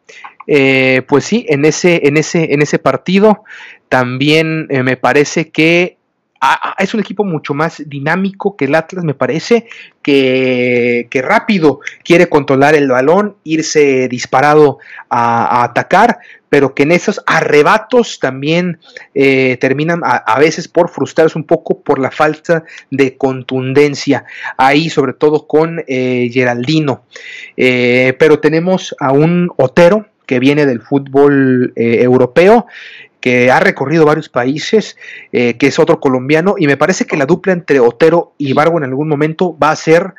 [0.46, 3.44] eh, pues sí, en ese, en ese, en ese partido
[3.90, 5.98] también eh, me parece que
[6.78, 9.66] es un equipo mucho más dinámico que el Atlas, me parece,
[10.02, 14.78] que, rápido quiere controlar el balón, irse disparado
[15.08, 18.78] a, atacar, pero que en esos arrebatos también
[19.14, 24.24] eh, terminan a, veces por frustrarse un poco por la falta de contundencia,
[24.56, 27.04] ahí sobre todo con eh, Geraldino.
[27.56, 32.66] Eh, pero tenemos a un Otero que viene del fútbol europeo
[33.24, 34.98] que ha recorrido varios países,
[35.32, 38.76] eh, que es otro colombiano, y me parece que la dupla entre Otero y Barbo
[38.76, 40.12] en algún momento va a ser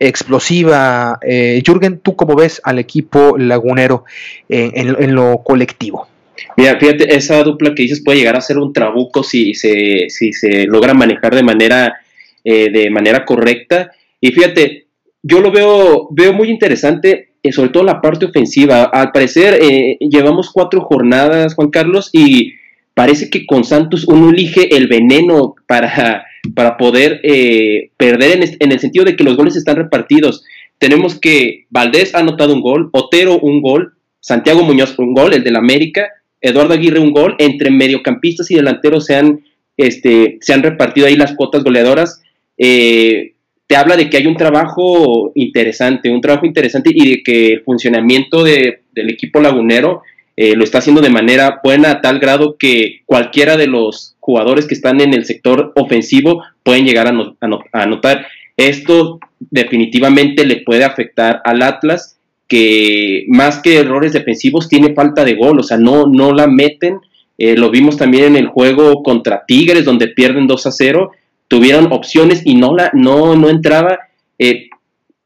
[0.00, 1.20] explosiva.
[1.22, 4.06] Eh, Jürgen, ¿tú cómo ves al equipo lagunero
[4.48, 6.08] en, lo colectivo?
[6.56, 10.32] Mira, fíjate, esa dupla que dices puede llegar a ser un trabuco si se, si
[10.32, 12.00] se logra manejar de manera,
[12.42, 13.92] eh, de manera correcta.
[14.20, 14.88] Y fíjate,
[15.22, 18.84] yo lo veo, veo muy interesante eh, sobre todo la parte ofensiva.
[18.84, 22.54] Al parecer, eh, llevamos cuatro jornadas, Juan Carlos, y
[22.94, 28.80] parece que con Santos uno elige el veneno para, para poder eh, perder en, el
[28.80, 30.42] sentido de que los goles están repartidos.
[30.78, 35.44] Tenemos que Valdés ha anotado un gol, Otero un gol, Santiago Muñoz un gol, el
[35.44, 36.08] del América,
[36.40, 39.44] Eduardo Aguirre un gol, entre mediocampistas y delanteros se han,
[39.76, 42.20] este, se han repartido ahí las cuotas goleadoras.
[42.56, 43.34] Eh,
[43.68, 47.60] te habla de que hay un trabajo interesante, un trabajo interesante y de que el
[47.62, 50.02] funcionamiento del equipo lagunero
[50.36, 54.66] eh, lo está haciendo de manera buena a tal grado que cualquiera de los jugadores
[54.66, 57.28] que están en el sector ofensivo pueden llegar a,
[57.72, 58.26] anotar.
[58.56, 65.34] Esto definitivamente le puede afectar al Atlas, que más que errores defensivos tiene falta de
[65.34, 67.00] gol, o sea, no, no la meten.
[67.36, 71.10] Eh, lo vimos también en el juego contra Tigres, donde pierden 2 a 0
[71.48, 73.98] tuvieron opciones y no, la, no, no entraba.
[74.38, 74.68] Eh,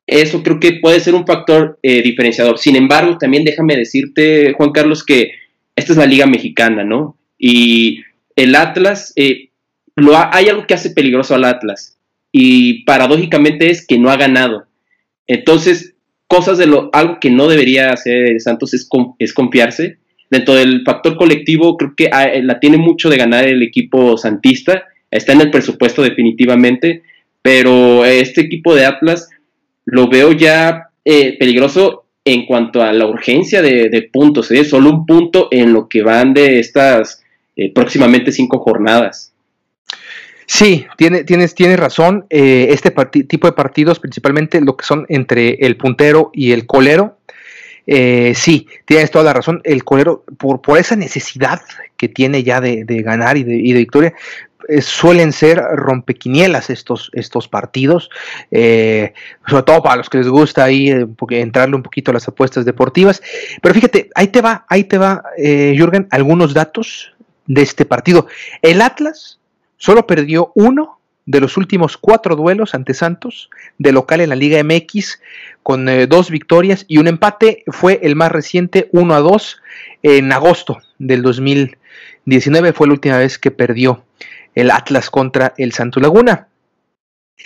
[0.07, 2.59] eso creo que puede ser un factor eh, diferenciador.
[2.59, 5.33] Sin embargo, también déjame decirte, Juan Carlos, que
[5.77, 7.17] esta es la Liga Mexicana, ¿no?
[7.39, 8.03] Y
[8.37, 9.51] el Atlas, eh,
[9.97, 11.99] lo hay algo que hace peligroso al Atlas
[12.31, 14.67] y paradójicamente es que no ha ganado.
[15.27, 15.95] Entonces,
[16.27, 19.99] cosas de lo, algo que no debería hacer Santos es, es confiarse.
[20.31, 24.85] Dentro del factor colectivo, creo que ah, la tiene mucho de ganar el equipo santista
[25.13, 27.03] está en el presupuesto definitivamente,
[27.43, 29.29] pero este equipo de Atlas
[29.85, 34.65] lo veo ya eh, peligroso en cuanto a la urgencia de, puntos, ¿eh?
[34.65, 37.23] solo un punto en lo que van de estas
[37.57, 39.33] eh, próximamente cinco jornadas.
[40.47, 42.27] Sí, tiene, tienes, tienes razón.
[42.29, 42.91] este
[43.25, 47.19] tipo de partidos, principalmente lo que son entre el puntero y el colero,
[47.87, 49.61] eh, sí, tienes toda la razón.
[49.65, 51.61] El colero, por, por esa necesidad
[51.97, 54.15] que tiene ya de, ganar y de, victoria,
[54.77, 58.11] eh, suelen ser rompequinielas estos, estos partidos,
[58.51, 59.15] eh,
[59.47, 60.91] sobre todo para los que les gusta ahí
[61.31, 63.23] entrarle un poquito a las apuestas deportivas.
[63.61, 67.13] Pero fíjate, ahí te va, ahí te va, Jürgen, algunos datos
[67.47, 68.27] de este partido.
[68.63, 69.39] El Atlas
[69.77, 74.63] solo perdió uno de los últimos cuatro duelos ante Santos de local en la Liga
[74.63, 75.21] MX
[75.63, 77.65] con eh, dos victorias y un empate.
[77.69, 79.63] Fue el más reciente, 1 a 2,
[80.03, 82.73] en agosto del 2019.
[82.73, 84.05] Fue la última vez que perdió
[84.55, 86.49] el Atlas contra el Santos Laguna.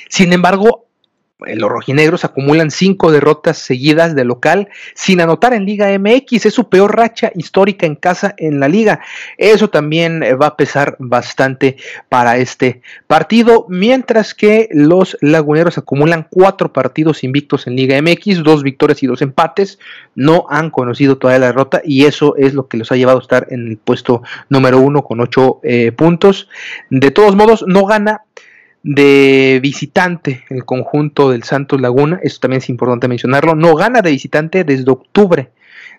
[0.09, 0.86] Sin embargo,
[1.39, 6.47] los rojinegros acumulan cinco derrotas seguidas de local sin anotar en Liga MX.
[6.47, 9.01] Es su peor racha histórica en casa en la liga.
[9.37, 11.77] Eso también eh, va a pesar bastante
[12.09, 13.67] para este partido.
[13.69, 19.21] Mientras que los laguneros acumulan cuatro partidos invictos en Liga MX, dos victorias y dos
[19.21, 19.79] empates.
[20.15, 23.23] No han conocido todavía la derrota y eso es lo que los ha llevado a
[23.23, 26.49] estar en el puesto número uno con ocho eh, puntos.
[26.89, 28.26] De todos modos, no gana
[28.83, 34.11] de visitante el conjunto del Santos Laguna, eso también es importante mencionarlo, no gana de
[34.11, 35.51] visitante desde octubre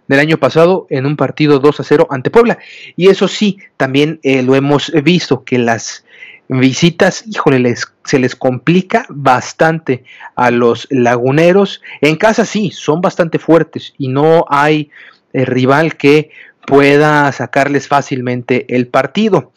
[0.08, 2.58] del año pasado en un partido 2 a 0 ante Puebla.
[2.96, 6.06] Y eso sí, también eh, lo hemos visto, que las
[6.48, 11.82] visitas, híjole, les, se les complica bastante a los laguneros.
[12.02, 14.90] En casa sí, son bastante fuertes y no hay
[15.34, 16.32] eh, rival que
[16.66, 19.52] pueda sacarles fácilmente el partido.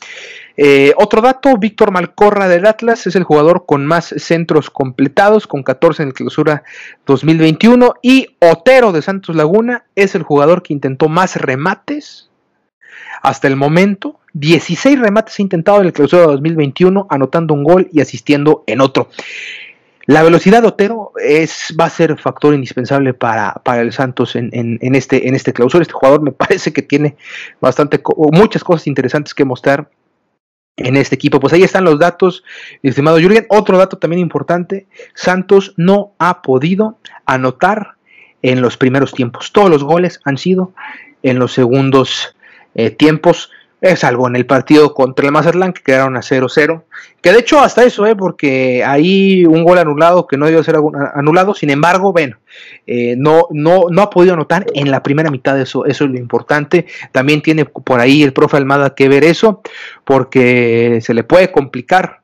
[0.56, 5.62] Eh, otro dato, Víctor Malcorra del Atlas es el jugador con más centros completados, con
[5.62, 6.62] 14 en el clausura
[7.06, 7.94] 2021.
[8.02, 12.30] Y Otero de Santos Laguna es el jugador que intentó más remates
[13.22, 14.18] hasta el momento.
[14.32, 19.08] 16 remates intentados en el clausura 2021, anotando un gol y asistiendo en otro.
[20.06, 24.50] La velocidad de Otero es, va a ser factor indispensable para, para el Santos en,
[24.52, 25.82] en, este, en este clausura.
[25.82, 27.16] Este jugador me parece que tiene
[27.60, 28.00] bastante,
[28.32, 29.88] muchas cosas interesantes que mostrar
[30.84, 31.40] en este equipo.
[31.40, 32.44] Pues ahí están los datos,
[32.82, 33.46] estimado Jürgen.
[33.48, 37.94] Otro dato también importante, Santos no ha podido anotar
[38.42, 39.52] en los primeros tiempos.
[39.52, 40.72] Todos los goles han sido
[41.22, 42.34] en los segundos
[42.74, 43.50] eh, tiempos.
[43.80, 46.82] Es salvo en el partido contra el Mazatlán, que quedaron a 0-0.
[47.22, 48.14] Que de hecho, hasta eso, ¿eh?
[48.14, 50.76] porque hay un gol anulado que no debió ser
[51.14, 51.54] anulado.
[51.54, 52.36] Sin embargo, bueno,
[52.86, 55.86] eh, no, no, no ha podido anotar en la primera mitad de eso.
[55.86, 56.86] Eso es lo importante.
[57.12, 59.62] También tiene por ahí el profe Almada que ver eso,
[60.04, 62.20] porque se le puede complicar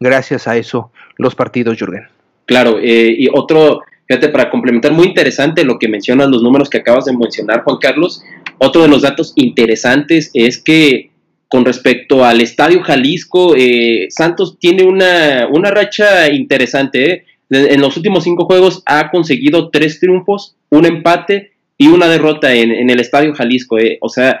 [0.00, 2.08] gracias a eso los partidos, Jürgen.
[2.46, 6.78] Claro, eh, y otro, fíjate, para complementar, muy interesante lo que mencionas, los números que
[6.78, 8.22] acabas de mencionar, Juan Carlos.
[8.58, 11.10] Otro de los datos interesantes es que
[11.48, 17.12] con respecto al Estadio Jalisco, eh, Santos tiene una, una racha interesante.
[17.12, 17.24] ¿eh?
[17.50, 22.90] En los últimos cinco juegos ha conseguido tres triunfos, un empate y una derrota en,
[22.90, 23.78] el Estadio Jalisco.
[23.78, 23.98] ¿eh?
[24.00, 24.40] O sea,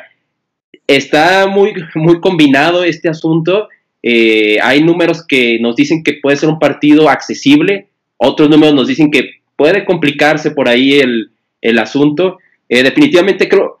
[0.86, 3.68] está muy, muy combinado este asunto.
[4.02, 9.10] hay números que nos dicen que puede ser un partido accesible, otros números nos dicen
[9.10, 12.38] que puede complicarse por ahí el, el asunto.
[12.68, 13.78] definitivamente creo,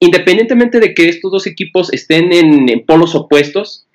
[0.00, 3.86] independientemente de que estos dos equipos estén en, polos opuestos,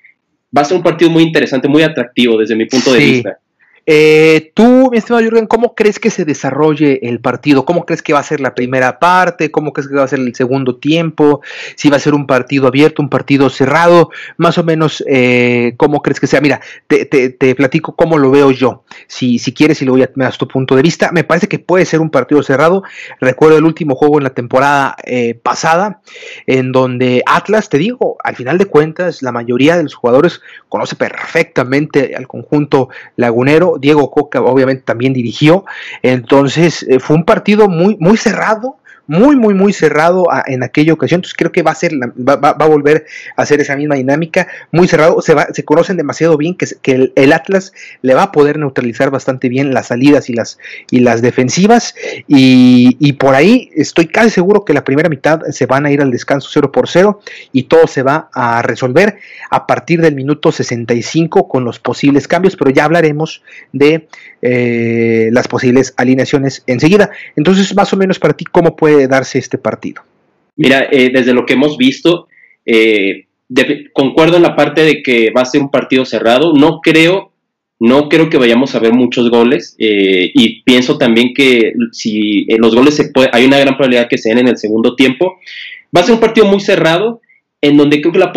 [0.56, 3.40] va a ser un partido muy interesante, muy atractivo desde mi punto de vista.
[3.86, 7.66] Eh, tú, mi estimado Jürgen, ¿cómo crees que se desarrolle el partido?
[7.66, 9.50] ¿Cómo crees que va a ser la primera parte?
[9.50, 11.42] ¿Cómo crees que va a ser el segundo tiempo?
[11.76, 16.02] Si va a ser un partido abierto, un partido cerrado, más o menos, eh, ¿cómo
[16.02, 16.42] crees que sea?
[16.42, 18.84] Mira, te, platico cómo lo veo yo.
[19.08, 21.60] Si, si quieres y luego ya me das tu punto de vista, me parece que
[21.60, 22.84] puede ser un partido cerrado.
[23.20, 26.02] Recuerdo el último juego en la temporada eh, pasada,
[26.46, 30.96] en donde Atlas, te digo, al final de cuentas, la mayoría de los jugadores conoce
[30.96, 35.66] perfectamente al conjunto lagunero Diego Coca obviamente también dirigió,
[36.02, 41.20] entonces eh, fue un partido muy, muy cerrado, muy, muy, muy cerrado en aquella ocasión.
[41.20, 44.88] Entonces creo que va a ser, va, a volver a hacer esa misma dinámica, muy
[44.88, 45.22] cerrado.
[45.22, 49.10] Se, va, se conocen demasiado bien que, que el, Atlas le va a poder neutralizar
[49.10, 50.60] bastante bien las salidas y las,
[50.90, 51.96] y las defensivas.
[52.28, 56.02] Y, y, por ahí estoy casi seguro que la primera mitad se van a ir
[56.02, 57.20] al descanso 0 por 0
[57.52, 59.18] y todo se va a resolver
[59.50, 64.08] a partir del minuto 65 con los posibles cambios, pero ya hablaremos de
[64.42, 67.12] eh, las posibles alineaciones enseguida.
[67.36, 70.04] Entonces, más o menos para ti, ¿cómo puede darse este partido?
[70.56, 72.28] Mira, eh, desde lo que hemos visto,
[72.66, 73.26] eh,
[73.94, 76.54] concuerdo en la parte de que va a ser un partido cerrado.
[76.54, 77.32] No creo,
[77.80, 82.76] no creo que vayamos a ver muchos goles eh, y pienso también que si los
[82.76, 85.38] goles se puede, hay una gran probabilidad que se den en el segundo tiempo.
[85.96, 87.22] Va a ser un partido muy cerrado
[87.62, 88.32] en donde creo que la,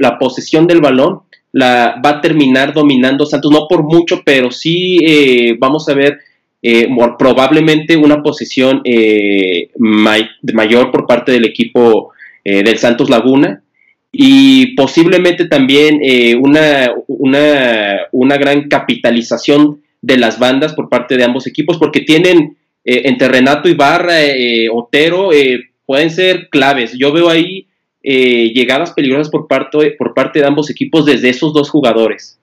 [0.00, 1.20] la posesión del balón
[1.52, 6.18] la va a terminar dominando Santos, no por mucho, pero sí vamos a ver
[6.68, 12.10] eh, probablemente una posesión eh, mayor por parte del equipo
[12.44, 13.62] del Santos Laguna
[14.10, 16.00] y posiblemente también
[16.40, 22.56] una, una, una, gran capitalización de las bandas por parte de ambos equipos, porque tienen
[22.84, 24.18] entre Renato Ibarra,
[24.72, 25.30] Otero,
[25.86, 26.96] pueden ser claves.
[26.96, 27.66] Yo veo ahí
[28.00, 32.38] llegadas peligrosas por parte, por parte de ambos equipos desde esos dos jugadores.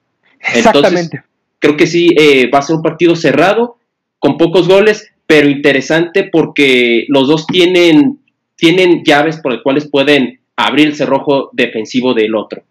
[0.54, 1.22] Exactamente.
[1.58, 2.14] creo que sí,
[2.52, 3.78] va a ser un partido cerrado
[4.24, 8.20] con pocos goles, pero interesante porque los dos tienen,
[8.56, 12.62] tienen llaves por las cuales pueden abrir el cerrojo defensivo del otro.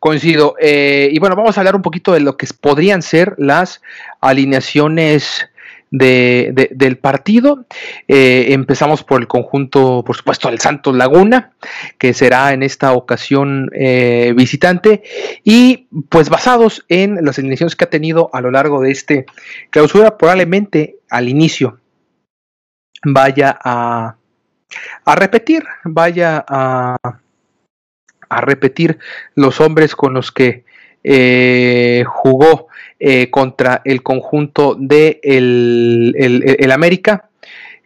[0.00, 0.56] Coincido.
[0.60, 3.80] Eh, y bueno, vamos a hablar un poquito de lo que podrían ser las
[4.20, 5.46] alineaciones
[5.92, 7.66] de, del partido.
[8.08, 11.52] Eh, empezamos por el conjunto, por supuesto, el Santos Laguna,
[11.98, 15.04] que será en esta ocasión eh, visitante.
[15.44, 19.26] Y pues basados en las alineaciones que ha tenido a lo largo de este
[19.70, 21.78] clausura, probablemente al inicio
[23.04, 24.16] vaya a,
[25.04, 26.96] a repetir, vaya a,
[28.28, 28.98] a repetir
[29.34, 30.64] los hombres con los que
[31.04, 32.68] eh, jugó
[33.04, 37.30] eh, contra el conjunto de el, América,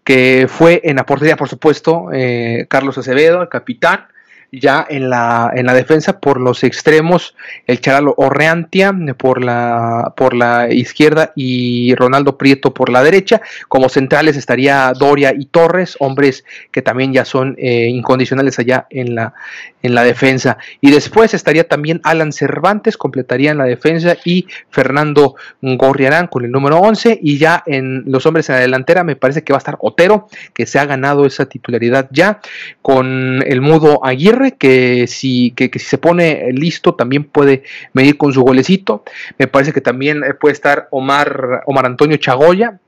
[0.05, 4.09] que fue en la portería, por supuesto, eh, Carlos Acevedo, el capitán,
[4.53, 7.35] ya en la, en la defensa por los extremos,
[7.67, 13.41] el Charalo Orreantia por la, por la izquierda y Ronaldo Prieto por la derecha.
[13.69, 19.15] Como centrales estaría Doria y Torres, hombres que también ya son eh, incondicionales allá en
[19.15, 19.35] la,
[19.83, 20.59] en la defensa.
[20.81, 26.51] Y después estaría también Alan Cervantes, completaría en la defensa, y Fernando Gorriarán con el
[26.51, 27.19] número 11.
[27.23, 30.29] Y ya en los hombres en la delantera me parece que va a estar Otero,
[30.55, 32.41] que se ha ganado esa titularidad ya,
[32.83, 38.33] con el mudo Aguirre que si, que, si se pone listo también puede medir con
[38.33, 39.05] su golecito.
[39.39, 42.79] Me parece que también puede estar Omar, Omar Antonio Chagoya,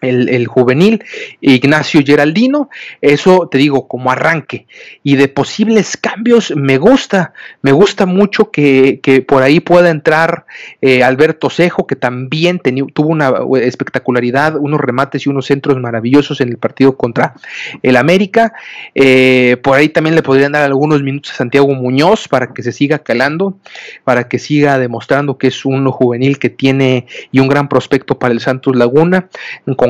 [0.00, 1.04] el, juvenil,
[1.40, 2.70] Ignacio Geraldino,
[3.00, 4.66] eso te digo como arranque.
[5.02, 7.32] Y de posibles cambios me gusta,
[7.62, 10.46] me gusta mucho que, por ahí pueda entrar
[10.80, 12.60] eh, Alberto Cejo, que también
[12.92, 17.34] tuvo una espectacularidad, unos remates y unos centros maravillosos en el partido contra
[17.82, 18.52] el América.
[18.94, 22.72] Eh, por ahí también le podrían dar algunos minutos a Santiago Muñoz para que se
[22.72, 23.56] siga calando,
[24.04, 28.32] para que siga demostrando que es un juvenil que tiene y un gran prospecto para
[28.32, 29.28] el Santos Laguna.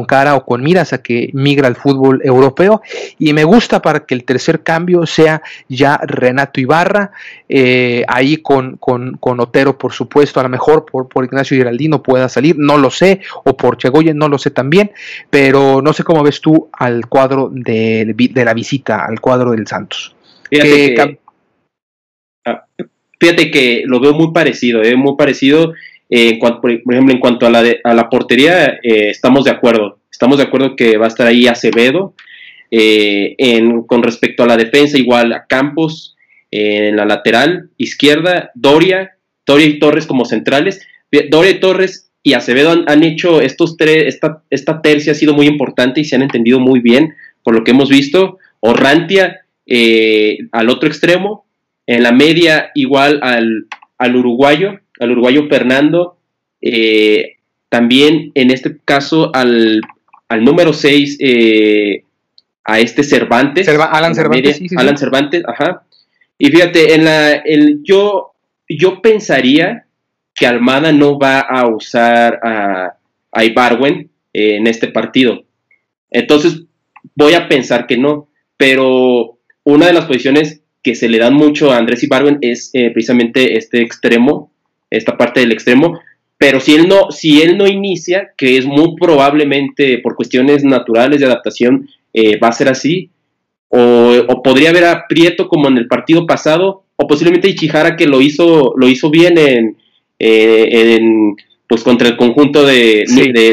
[0.04, 2.82] Cara o con miras a que migra al fútbol europeo.
[3.18, 7.12] Y me gusta para que el tercer cambio sea ya Renato Ibarra,
[7.48, 12.28] eh, ahí con, con, Otero, por supuesto, a lo mejor por, por Ignacio Geraldino pueda
[12.28, 14.92] salir, no lo sé, o por Chegoyen, no lo sé también,
[15.30, 20.14] pero no sé cómo ves tú al cuadro de, la visita, al cuadro del Santos.
[20.50, 21.18] Fíjate que,
[22.46, 22.64] ah,
[23.18, 25.74] fíjate que lo veo muy parecido, eh, muy parecido.
[26.10, 30.00] Eh, por, ejemplo, en cuanto a la, a la portería, estamos de acuerdo.
[30.10, 32.14] Estamos de acuerdo que va a estar ahí Acevedo.
[32.70, 33.36] Eh,
[33.86, 36.16] con respecto a la defensa, igual a Campos
[36.50, 40.86] en la lateral izquierda, Doria, Doria y Torres como centrales.
[41.30, 45.46] Doria y Torres y Acevedo han, hecho estos tres, esta, esta, tercia ha sido muy
[45.46, 48.38] importante y se han entendido muy bien por lo que hemos visto.
[48.60, 51.46] Orrantia eh, al otro extremo,
[51.86, 56.16] en la media igual al, al uruguayo, al uruguayo Fernando,
[56.60, 57.36] eh,
[57.68, 59.80] también en este caso al,
[60.28, 62.04] al número 6 eh,
[62.64, 63.68] a este Cervantes.
[63.68, 64.60] Alan Cervantes.
[64.76, 65.82] Alan Cervantes, ajá.
[66.38, 68.32] Y fíjate, en la, el, yo,
[68.68, 69.86] yo pensaría
[70.34, 72.94] que Almada no va a usar a,
[73.32, 75.44] a Ibarwen en este partido.
[76.10, 76.62] Entonces,
[77.14, 78.28] voy a pensar que no.
[78.56, 82.90] Pero una de las posiciones que se le dan mucho a Andrés Ibarwen es eh,
[82.90, 84.49] precisamente este extremo,
[84.90, 86.00] esta parte del extremo,
[86.38, 91.20] pero si él no, si él no inicia, que es muy probablemente por cuestiones naturales
[91.20, 93.10] de adaptación, eh, va a ser así,
[93.68, 98.20] o, podría haber a Prieto como en el partido pasado, o posiblemente Ichihara que lo
[98.20, 99.76] hizo, lo hizo bien en,
[100.18, 100.98] eh,
[101.68, 103.04] pues contra el conjunto de,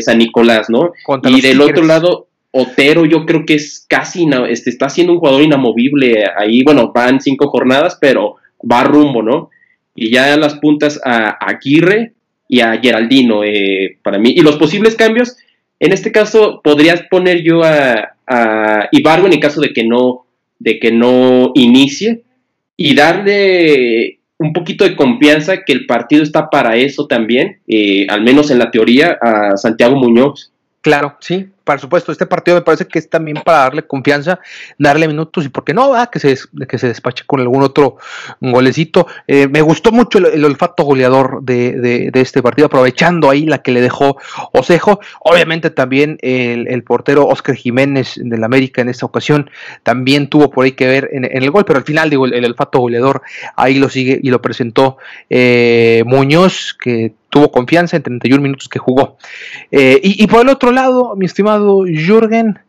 [0.02, 0.92] San Nicolás, ¿no?
[1.24, 5.44] y del otro lado, Otero yo creo que es casi, este, está siendo un jugador
[5.44, 9.50] inamovible ahí, bueno, van cinco jornadas, pero va rumbo, ¿no?
[9.98, 12.14] Y ya las puntas a Aguirre,
[12.48, 14.34] y a Geraldino eh, para mí.
[14.36, 15.38] Y los posibles cambios,
[15.80, 20.26] en este caso podrías poner yo a, a Ibargo en el caso de que no,
[20.60, 22.24] de que no inicie
[22.76, 28.22] y darle un poquito de confianza que el partido está para eso también, eh, al
[28.22, 30.52] menos en la teoría, a Santiago Muñoz.
[30.82, 32.11] Claro, sí, por supuesto.
[32.11, 34.39] Este partido me parece que es también para darle confianza,
[34.80, 35.93] darle minutos y, ¿por qué no?
[35.93, 36.38] Ah, que, se,
[36.68, 37.97] que se despache con algún otro
[38.39, 39.05] golecito.
[39.28, 43.82] Eh, me gustó mucho el, olfato goleador de, este partido, aprovechando ahí la que le
[43.82, 44.18] dejó
[44.53, 44.99] Osejo.
[45.20, 49.49] Obviamente también el, portero Oscar Jiménez del América en esta ocasión
[49.84, 52.80] también tuvo por ahí que ver en, el gol, pero al final, digo, el, olfato
[52.80, 53.22] goleador
[53.57, 54.97] ahí lo sigue y lo presentó
[55.30, 59.17] eh, Muñoz, que tuvo confianza en 31 minutos que jugó.
[59.71, 62.59] Eh, y, por el otro lado, mi estimado Jürgen,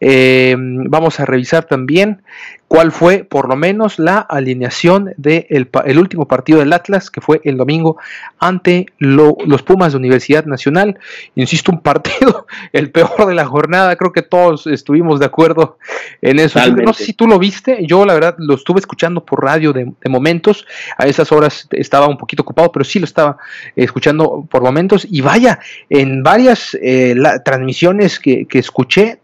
[0.00, 2.22] eh, vamos a revisar también
[2.68, 7.22] cuál fue por lo menos la alineación del de el último partido del Atlas, que
[7.22, 7.96] fue el domingo
[8.38, 10.98] ante los Pumas de Universidad Nacional.
[11.34, 15.78] Insisto, un partido, el peor de la jornada, creo que todos estuvimos de acuerdo
[16.20, 16.60] en eso.
[16.70, 19.90] No sé si tú lo viste, yo la verdad lo estuve escuchando por radio de,
[20.08, 20.66] momentos,
[20.98, 23.38] a esas horas estaba un poquito ocupado, pero sí lo estaba
[23.76, 25.58] escuchando por momentos y vaya,
[25.88, 29.20] en varias eh, transmisiones que, que escuché,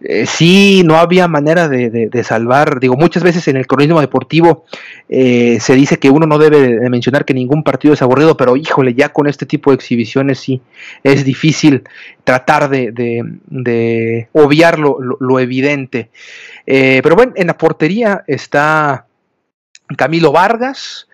[0.00, 2.65] eh, sí, no había manera de, salvar.
[2.80, 4.64] Digo, muchas veces en el cronismo deportivo
[5.08, 8.56] eh, se dice que uno no debe de mencionar que ningún partido es aburrido, pero
[8.56, 10.60] híjole, ya con este tipo de exhibiciones sí
[11.02, 11.84] es difícil
[12.24, 16.10] tratar de, obviar lo, evidente.
[16.66, 19.06] Eh, pero bueno, en la portería está
[19.96, 21.05] Camilo Vargas,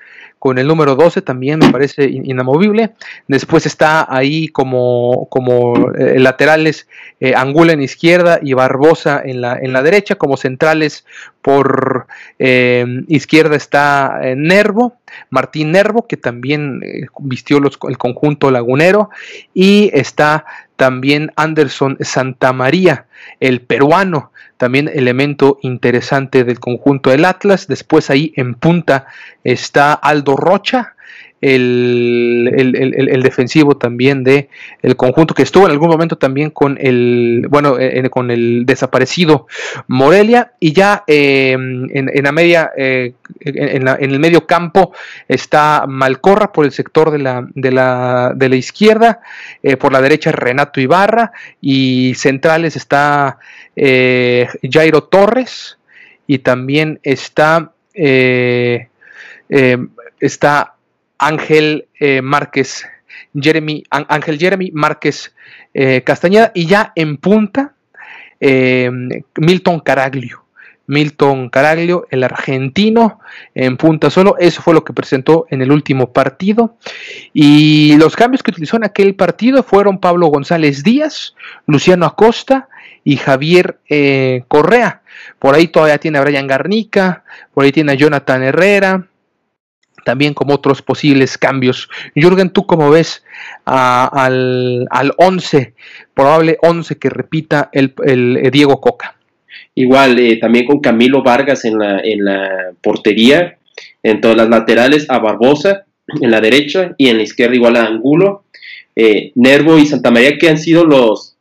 [0.42, 2.94] con el número 12 también me parece inamovible.
[3.28, 6.88] Después está ahí como, como eh, laterales
[7.20, 10.16] eh, Angula en izquierda y Barbosa en la, en la derecha.
[10.16, 11.06] Como centrales
[11.42, 12.08] por
[12.40, 14.96] eh, izquierda está Nervo,
[15.30, 16.80] Martín Nervo, que también
[17.20, 19.10] vistió el conjunto lagunero.
[19.54, 20.44] Y está
[20.76, 23.06] también Anderson Santamaría,
[23.40, 27.66] el peruano, también elemento interesante del conjunto del Atlas.
[27.66, 29.06] Después ahí en punta
[29.44, 30.94] está Aldo Rocha,
[31.42, 34.48] el, defensivo también de
[34.80, 37.76] el conjunto que estuvo en algún momento también con el bueno
[38.10, 39.48] con el desaparecido
[39.88, 44.92] Morelia y ya em, en, la media eh, en, el medio campo
[45.26, 49.20] está Malcorra por el sector de la, de la, de la izquierda
[49.62, 53.38] eh, por la derecha Renato Ibarra y centrales está
[53.74, 55.78] eh, Jairo Torres
[56.28, 57.72] y también está
[60.20, 60.71] está
[61.22, 62.84] Ángel eh, Márquez,
[63.32, 65.32] Jeremy, Ángel Jeremy Márquez
[65.72, 67.74] eh, Castañeda y ya en punta
[68.40, 68.90] eh,
[69.36, 70.40] Milton Caraglio.
[70.88, 73.20] Milton Caraglio, el argentino,
[73.54, 74.34] en punta solo.
[74.40, 76.76] Eso fue lo que presentó en el último partido.
[77.32, 81.34] Y los cambios que utilizó en aquel partido fueron Pablo González Díaz,
[81.66, 82.68] Luciano Acosta
[83.04, 83.78] y Javier
[84.48, 85.02] Correa.
[85.38, 87.22] Por ahí todavía tiene a Brian Garnica,
[87.54, 89.06] por ahí tiene a Jonathan Herrera,
[90.04, 91.88] también como otros posibles cambios.
[92.14, 93.24] Jürgen, ¿tú cómo ves
[93.64, 95.74] al, al 11,
[96.14, 99.16] probable 11 que repita el, eh, Diego Coca?
[99.74, 103.58] Igual, eh, también con Camilo Vargas en la, en la portería,
[104.02, 105.84] en todas las laterales a Barbosa
[106.20, 108.44] en la derecha y en la izquierda igual a Angulo.
[108.94, 111.36] Eh, Nervo y Santa María que han sido los,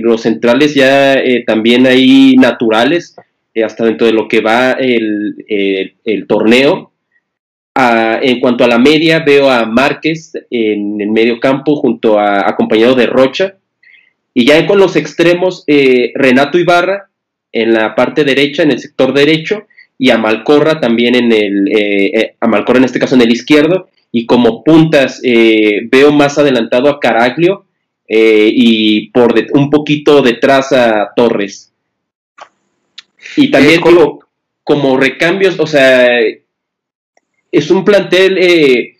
[0.00, 3.16] los centrales ya también ahí naturales,
[3.64, 5.44] hasta dentro de lo que va el,
[6.04, 6.91] el torneo
[7.74, 12.94] en cuanto a la media, veo a Márquez en el medio campo junto a acompañado
[12.94, 13.56] de Rocha.
[14.34, 17.08] Y ya con los extremos, eh, Renato Ibarra
[17.52, 19.66] en la parte derecha, en el sector derecho,
[19.98, 23.30] y a Malcorra también en el, eh, eh, a Malcorra en este caso en el
[23.30, 23.88] izquierdo.
[24.10, 27.64] Y como puntas, veo más adelantado a Caraglio
[28.06, 31.72] y por un poquito detrás a Torres.
[33.38, 33.80] Y también
[34.62, 36.10] como recambios, o sea,
[37.52, 38.96] es un plantel, eh,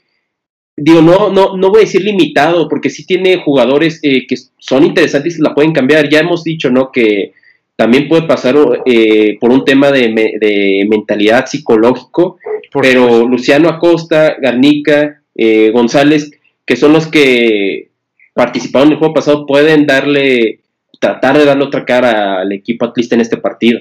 [0.77, 4.85] digo, no, no, no voy a decir limitado, porque sí tiene jugadores eh, que son
[4.85, 6.09] interesantes y la pueden cambiar.
[6.11, 6.93] Ya hemos dicho, ¿no?
[6.93, 7.33] Que
[7.75, 12.39] también puede pasar eh, por un tema de, mentalidad psicológico,
[12.71, 15.23] pero Luciano Acosta, Garnica,
[15.73, 16.31] González,
[16.67, 17.89] que son los que
[18.35, 20.61] participaron en el juego pasado, pueden darle,
[21.01, 23.81] tratar de darle otra cara al equipo atlista en este partido.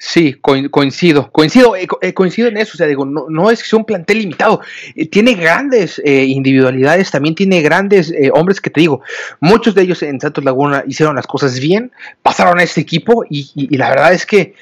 [0.00, 3.80] Sí, coincido, coincido, eh, eh, coincido en eso, o sea, digo, no, es que sea
[3.80, 4.60] un plantel limitado,
[4.94, 9.02] eh, tiene grandes individualidades, también tiene grandes hombres que te digo,
[9.40, 11.90] muchos de ellos en Santos Laguna hicieron las cosas bien,
[12.22, 14.54] pasaron a este equipo y, la verdad es que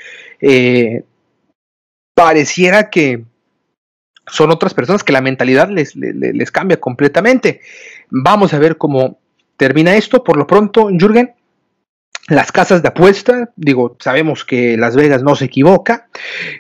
[2.15, 3.25] pareciera que
[4.27, 7.61] son otras personas que la mentalidad les, les cambia completamente.
[8.09, 9.19] Vamos a ver cómo
[9.59, 11.36] termina esto, por lo pronto, Jürgen,
[12.29, 16.09] las casas de apuesta, digo, sabemos que Las Vegas no se equivoca,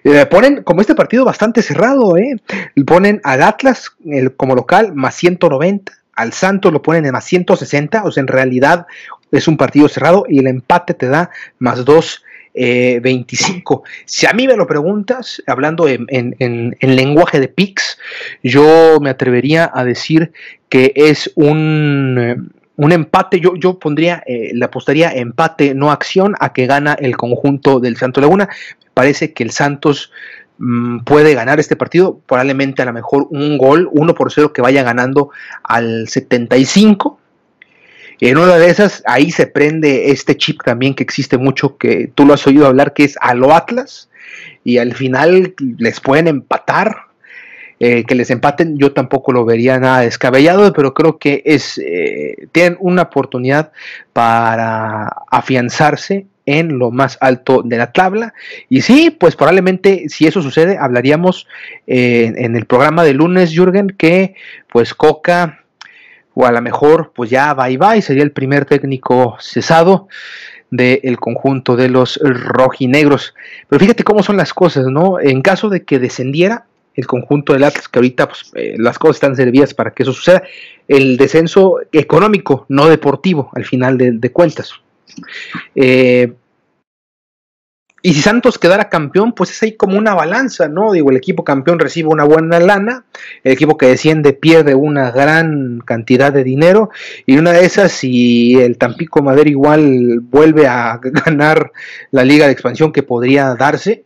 [0.04, 2.36] eh, ponen como este partido bastante cerrado, ¿eh?
[2.86, 8.04] ponen al Atlas el, como local más 190, al Santos lo ponen en más 160,
[8.04, 8.86] o sea, en realidad
[9.32, 12.22] es un partido cerrado y el empate te da más 2.
[12.58, 13.84] 25.
[14.06, 17.98] Si a mí me lo preguntas, hablando en, lenguaje de PIX,
[18.42, 20.32] yo me atrevería a decir
[20.70, 26.52] que es un, un empate, yo, yo pondría, eh, le apostaría empate, no acción, a
[26.52, 28.48] que gana el conjunto del Santo Laguna.
[28.92, 30.12] Parece que el Santos
[30.58, 34.62] mm, puede ganar este partido, probablemente a lo mejor un gol, uno por cero que
[34.62, 35.30] vaya ganando
[35.62, 37.18] al 75.
[38.18, 42.10] Y en una de esas, ahí se prende este chip también que existe mucho, que
[42.14, 44.10] tú lo has oído hablar, que es a lo Atlas,
[44.64, 47.05] y al final les pueden empatar
[47.78, 52.48] eh, que les empaten, yo tampoco lo vería nada descabellado, pero creo que es eh,
[52.52, 53.70] tienen una oportunidad
[54.14, 58.32] para afianzarse en lo más alto de la tabla.
[58.70, 61.46] Y sí, pues probablemente si eso sucede, hablaríamos
[61.86, 64.34] eh, en el programa de lunes, Jürgen, que
[64.72, 65.64] pues Coca,
[66.32, 70.08] o a lo mejor pues ya va y va y sería el primer técnico cesado
[70.70, 73.34] del conjunto de los rojinegros.
[73.68, 75.20] Pero fíjate cómo son las cosas, ¿no?
[75.20, 76.64] En caso de que descendiera,
[76.96, 80.12] el conjunto del Atlas, que ahorita pues, eh, las cosas están servidas para que eso
[80.12, 80.42] suceda.
[80.88, 84.72] El descenso económico, no deportivo, al final de, cuentas.
[85.74, 86.32] Eh,
[88.06, 90.92] y si Santos quedara campeón, pues es ahí como una balanza, ¿no?
[90.92, 93.04] Digo, el equipo campeón recibe una buena lana,
[93.42, 96.90] el equipo que desciende pierde una gran cantidad de dinero,
[97.26, 101.72] y una de esas, si el Tampico Madero igual vuelve a ganar
[102.12, 104.04] la liga de expansión que podría darse,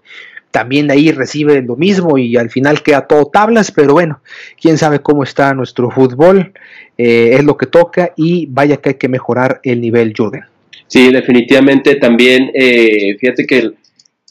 [0.51, 4.21] también de ahí recibe lo mismo y al final queda todo tablas, pero bueno,
[4.61, 6.53] quién sabe cómo está nuestro fútbol,
[6.99, 10.45] eh, es lo que toca y vaya que hay que mejorar el nivel, Jürgen.
[10.87, 13.71] Sí, definitivamente también, eh, fíjate que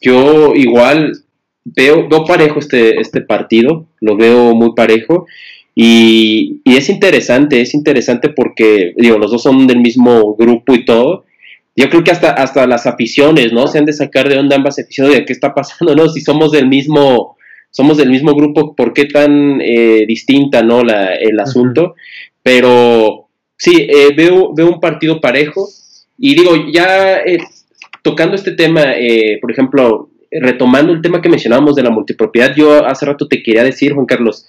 [0.01, 1.13] yo igual
[1.63, 5.25] veo, veo parejo este, este partido, lo veo muy parejo
[5.73, 10.83] y, y es interesante, es interesante porque, digo, los dos son del mismo grupo y
[10.83, 11.23] todo,
[11.79, 13.65] yo creo que hasta, hasta las aficiones, ¿no?
[13.67, 16.09] Se han de sacar de onda ambas aficiones de qué está pasando, ¿no?
[16.09, 17.37] Si somos del mismo,
[17.71, 20.83] somos del mismo grupo, ¿por qué tan eh, distinta, ¿no?
[20.83, 21.95] La, el asunto.
[22.43, 25.69] Pero sí, eh, veo, veo un partido parejo
[26.17, 27.37] y digo, ya eh,
[28.01, 28.83] tocando este tema,
[29.39, 33.63] por ejemplo, retomando el tema que mencionábamos de la multipropiedad, yo hace rato te quería
[33.63, 34.45] decir, Juan Carlos,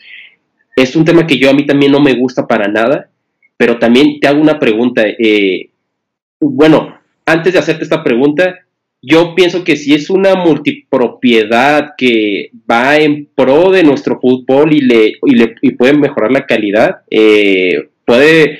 [0.74, 3.09] es un tema que yo a mí también no me gusta para nada,
[3.57, 5.05] pero también te hago una pregunta.
[6.41, 7.00] bueno,
[7.31, 8.59] antes de hacerte esta pregunta,
[9.03, 14.83] yo pienso que si es una multipropiedad que va en pro de nuestro fútbol y
[14.83, 15.18] le,
[15.62, 18.59] y puede mejorar la calidad, eh, puede,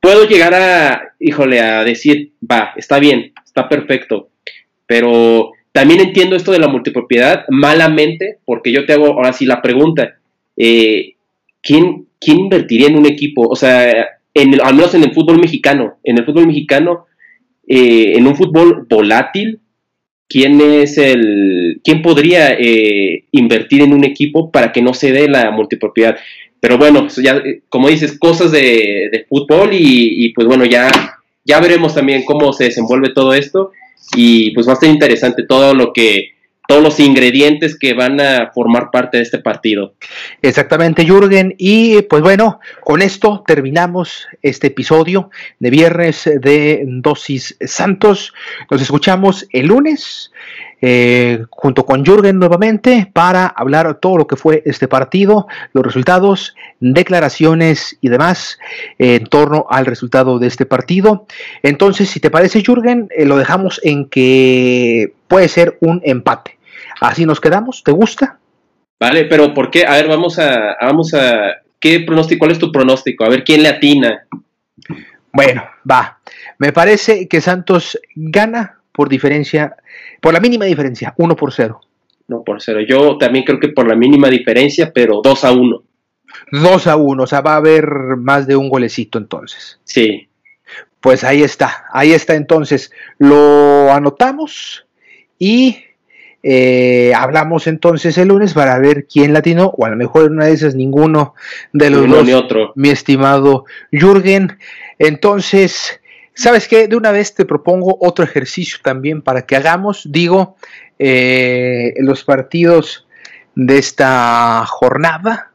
[0.00, 4.30] puedo llegar a, híjole, a decir, va, está bien, está perfecto,
[4.86, 9.62] pero también entiendo esto de la multipropiedad malamente, porque yo te hago ahora sí la
[9.62, 10.16] pregunta,
[10.56, 11.14] eh,
[11.62, 13.46] ¿quién, ¿quién invertiría en un equipo?
[13.48, 17.06] O sea, al menos en el fútbol mexicano, en el fútbol mexicano,
[17.66, 19.60] eh, en un fútbol volátil,
[20.28, 25.28] quién es el, quién podría eh, invertir en un equipo para que no se dé
[25.28, 26.16] la multipropiedad.
[26.60, 30.90] Pero bueno, ya, como dices, cosas de, fútbol y, y, pues bueno, ya,
[31.44, 33.72] ya veremos también cómo se desenvuelve todo esto
[34.16, 36.30] y pues va a ser interesante todo lo que
[36.72, 39.92] todos los ingredientes que van a formar parte de este partido.
[40.40, 41.54] Exactamente, Jürgen.
[41.58, 48.32] Y pues bueno, con esto terminamos este episodio de viernes de Dosis Santos.
[48.70, 50.32] Nos escuchamos el lunes.
[50.84, 56.56] Eh, junto con Jürgen nuevamente para hablar todo lo que fue este partido, los resultados,
[56.80, 58.58] declaraciones y demás
[58.98, 61.26] en torno al resultado de este partido.
[61.62, 66.58] Entonces, si te parece, Jürgen, eh, lo dejamos en que puede ser un empate.
[67.02, 68.38] Así nos quedamos, ¿te gusta?
[69.00, 69.84] Vale, pero ¿por qué?
[69.84, 72.38] A ver, vamos a, vamos a, ¿qué pronóstico?
[72.38, 73.24] ¿Cuál es tu pronóstico?
[73.24, 74.28] A ver quién le atina.
[75.32, 76.20] Bueno, va.
[76.58, 79.74] Me parece que Santos gana por diferencia,
[80.20, 81.80] por la mínima diferencia, 1 por 0.
[82.28, 82.82] No por 0.
[82.88, 85.82] Yo también creo que por la mínima diferencia, pero 2 a 1.
[86.52, 87.84] 2 a 1, o sea, va a haber
[88.16, 89.80] más de un golecito entonces.
[89.82, 90.28] Sí.
[91.00, 92.92] Pues ahí está, ahí está entonces.
[93.18, 94.86] Lo anotamos
[95.36, 95.78] y
[96.42, 100.46] eh, hablamos entonces el lunes para ver quién latino, o a lo mejor en una
[100.46, 101.34] de esas ninguno
[101.72, 102.72] de los dos, otro.
[102.74, 104.58] mi estimado Jürgen.
[104.98, 106.00] Entonces,
[106.34, 106.88] ¿sabes qué?
[106.88, 110.56] De una vez te propongo otro ejercicio también para que hagamos, digo,
[110.98, 113.06] eh, los partidos
[113.54, 115.50] de esta jornada.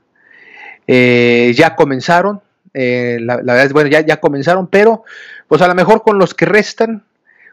[0.89, 2.41] Eh, ya comenzaron,
[2.73, 5.03] la, verdad es, bueno, ya, ya comenzaron, pero
[5.49, 7.03] pues a lo mejor con los que restan,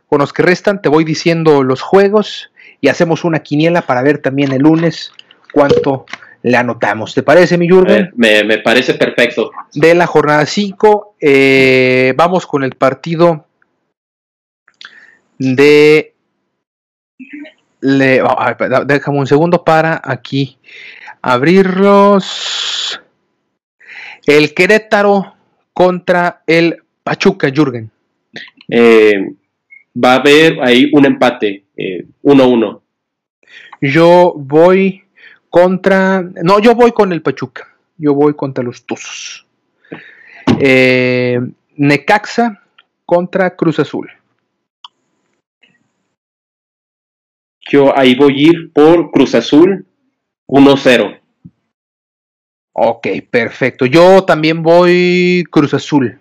[0.06, 2.52] con los que restan te voy diciendo los juegos
[2.84, 5.10] y hacemos una quiniela para ver también el lunes
[5.54, 6.04] cuánto
[6.42, 7.14] le anotamos.
[7.14, 8.12] ¿Te parece, mi Jürgen?
[8.14, 9.52] Me, parece perfecto.
[9.72, 13.46] De la jornada 5, eh, vamos con el partido
[15.38, 16.12] de...
[17.80, 18.36] Le, oh,
[18.84, 20.58] déjame un segundo para aquí
[21.22, 23.00] abrirlos.
[24.26, 25.36] El Querétaro
[25.72, 27.90] contra el Pachuca, Jürgen.
[28.68, 29.32] Eh,
[29.96, 32.80] va a haber ahí un empate, 1-1.
[33.80, 35.04] Eh, yo voy
[35.50, 36.22] contra.
[36.22, 37.68] No, yo voy con el Pachuca.
[37.96, 39.46] Yo voy contra los Tuzos.
[40.58, 41.40] Eh,
[41.76, 42.62] Necaxa
[43.04, 44.10] contra Cruz Azul.
[47.70, 49.86] Yo ahí voy a ir por Cruz Azul
[50.46, 51.20] 1-0.
[52.72, 53.86] Ok, perfecto.
[53.86, 56.18] Yo también voy Cruz Azul.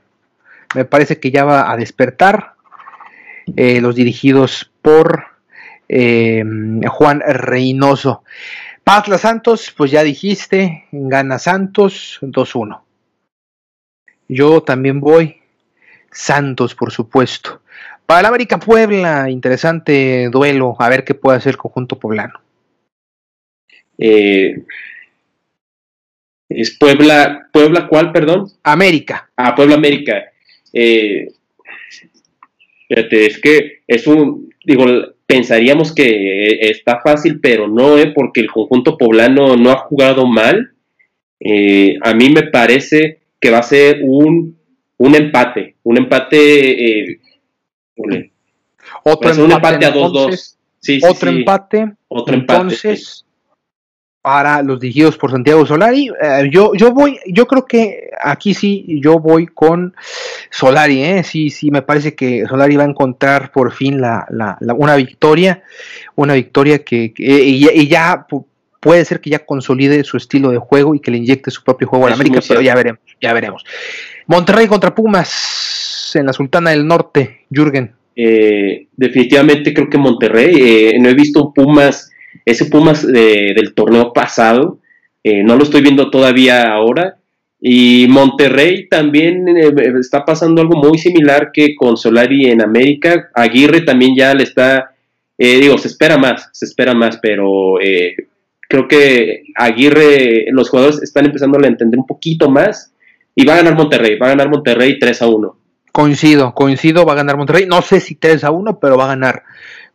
[0.76, 2.54] Me parece que ya va a despertar.
[3.58, 5.33] Eh, los dirigidos por
[5.88, 6.44] eh,
[6.88, 8.24] Juan Reynoso.
[8.84, 12.82] Patla Santos, pues ya dijiste, gana Santos 2-1.
[14.28, 15.42] Yo también voy
[16.12, 17.62] Santos, por supuesto.
[18.06, 22.42] Para el América Puebla, interesante duelo, a ver qué puede hacer el conjunto poblano.
[23.98, 24.64] Eh,
[26.50, 28.48] es Puebla, Puebla, ¿cuál, perdón?
[28.64, 29.30] América.
[29.38, 30.26] Ah, Puebla América.
[30.74, 31.28] Eh,
[32.90, 34.86] es que es un, digo,
[35.26, 40.74] pensaríamos que está fácil, pero no, eh, porque el conjunto poblano no ha jugado mal.
[41.39, 44.57] Eh, a mí me parece que va a ser un,
[44.97, 47.11] un empate, un empate.
[47.11, 47.19] Eh,
[49.03, 50.55] otro empate, un empate a 2-2.
[50.80, 51.93] Sí, otro empate.
[52.07, 52.61] Otro empate.
[52.61, 53.26] Entonces,
[54.24, 56.07] para los dirigidos por Santiago Solari.
[56.07, 59.93] Eh, yo, yo voy, yo creo que aquí sí, yo voy con
[60.49, 61.24] Solari, ¿eh?
[61.26, 65.61] sí, sí, me parece que Solari va a encontrar por fin la, la, una victoria,
[66.15, 68.26] una victoria que, y, ya
[68.80, 71.89] puede ser que ya consolide su estilo de juego y que le inyecte su propio
[71.89, 73.65] juego a América, pero ya veremos, ya veremos.
[74.28, 77.91] Monterrey contra Pumas en la Sultana del Norte, Jürgen.
[78.15, 82.12] Eh, definitivamente creo que Monterrey, eh, no he visto Pumas
[82.46, 84.80] ese Pumas del torneo pasado,
[85.24, 87.18] eh, no lo estoy viendo todavía ahora.
[87.66, 93.30] Y Monterrey también eh, está pasando algo muy similar que con Solari en América.
[93.34, 94.91] Aguirre también ya le está,
[95.38, 97.76] eh, digo, se espera más, se espera más, pero
[98.68, 102.94] creo que Aguirre, los jugadores están empezando a entender un poquito más
[103.36, 105.58] y va a ganar Monterrey, va a ganar Monterrey 3 a 1.
[105.91, 107.66] Coincido, coincido, va a ganar Monterrey.
[107.68, 109.44] No sé si 3 a 1, pero va a ganar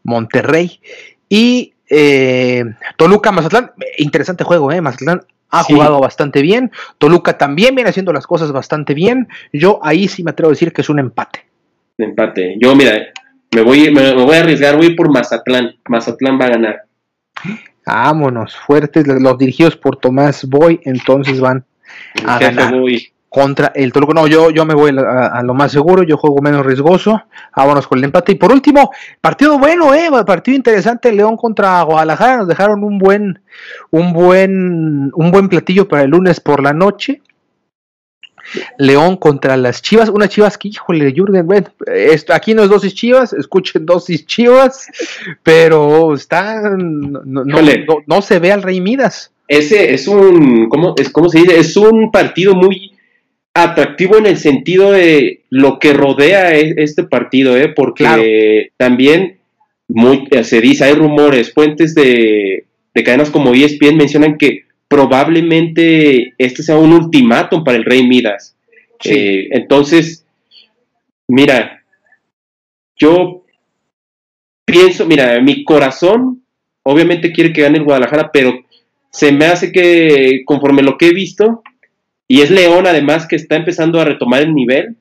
[0.05, 0.81] Monterrey.
[1.29, 2.65] Y eh,
[2.97, 4.81] Toluca, Mazatlán, interesante juego, ¿eh?
[4.81, 6.71] Mazatlán ha jugado bastante bien.
[6.99, 9.29] Toluca también viene haciendo las cosas bastante bien.
[9.53, 11.47] Yo ahí sí me atrevo a decir que es un empate.
[11.97, 12.57] Empate.
[12.61, 12.93] Yo, mira,
[13.55, 15.77] me voy, me, voy a arriesgar, voy por Mazatlán.
[15.89, 16.83] Mazatlán va a ganar.
[17.87, 19.07] Vámonos, fuertes.
[19.07, 21.65] Los dirigidos por Tomás Boy, entonces van
[22.27, 22.75] a ganar
[23.29, 24.15] contra el Toluca.
[24.15, 27.23] No, yo, yo me voy a, lo más seguro, yo juego menos riesgoso.
[27.55, 28.33] Vámonos con el empate.
[28.33, 32.39] Y por último, partido bueno, eh, partido interesante, León contra Guadalajara.
[32.39, 33.41] Nos dejaron un buen,
[33.91, 37.23] un buen, un buen platillo para el lunes por la noche.
[38.79, 41.67] León contra las Chivas, unas Chivas que, híjole, Jürgen, bueno,
[42.33, 44.87] aquí no es dosis Chivas, escuchen dosis Chivas,
[45.43, 47.45] pero están, no,
[48.07, 49.33] no, se ve al Rey Midas.
[49.47, 51.59] Ese es un, ¿cómo, es, ¿cómo se dice?
[51.59, 52.93] Es un partido muy,
[53.63, 57.69] atractivo en el sentido de lo que rodea e, este partido, ¿eh?
[57.69, 59.39] porque también
[59.89, 62.65] muy, se dice, hay rumores, fuentes de,
[63.05, 68.57] cadenas como ESPN mencionan que probablemente este sea un ultimátum para el Rey Midas.
[69.05, 70.27] Eh, entonces,
[71.29, 71.85] mira,
[72.97, 73.45] yo
[74.65, 76.43] pienso, mira, mi corazón
[76.83, 78.65] obviamente quiere que gane el Guadalajara, pero
[79.11, 81.63] se me hace que conforme lo que he visto,
[82.29, 84.97] y es León, además, que está empezando a retomar el nivel.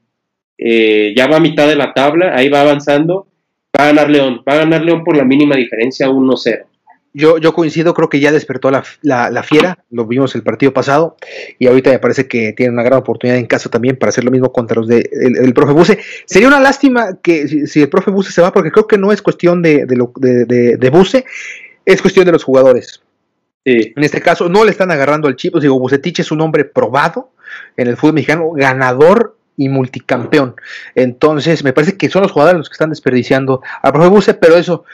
[0.57, 3.27] Eh, ya va a mitad de la tabla, ahí va avanzando.
[3.77, 6.65] Va a ganar León, va a ganar León por la mínima diferencia, 1-0.
[7.13, 11.17] Yo, yo coincido, creo que ya despertó la, la, fiera, lo vimos el partido pasado,
[11.57, 14.29] y ahorita me parece que tiene una gran oportunidad en casa también para hacer lo
[14.29, 15.99] mismo contra los de el, profe Buse.
[16.25, 19.21] Sería una lástima que si, el profe Buse se va, porque creo que no es
[19.21, 21.25] cuestión de, de, de, de Buse,
[21.85, 23.01] es cuestión de los jugadores.
[23.69, 25.55] En este caso, no le están agarrando al chip.
[25.57, 27.31] Digo, Bucetich es un hombre probado
[27.75, 30.55] en el fútbol mexicano, ganador y multicampeón.
[30.95, 34.55] Entonces, me parece que son los jugadores los que están desperdiciando al profe Buse, pero
[34.55, 34.85] eso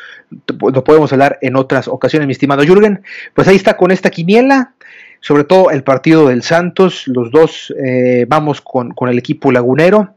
[0.47, 3.03] lo podemos hablar en otras ocasiones, mi estimado Jürgen.
[3.35, 4.73] Pues ahí está con esta quiniela.
[5.23, 10.15] Sobre todo el partido del Santos, los dos eh, vamos con, con, el equipo lagunero.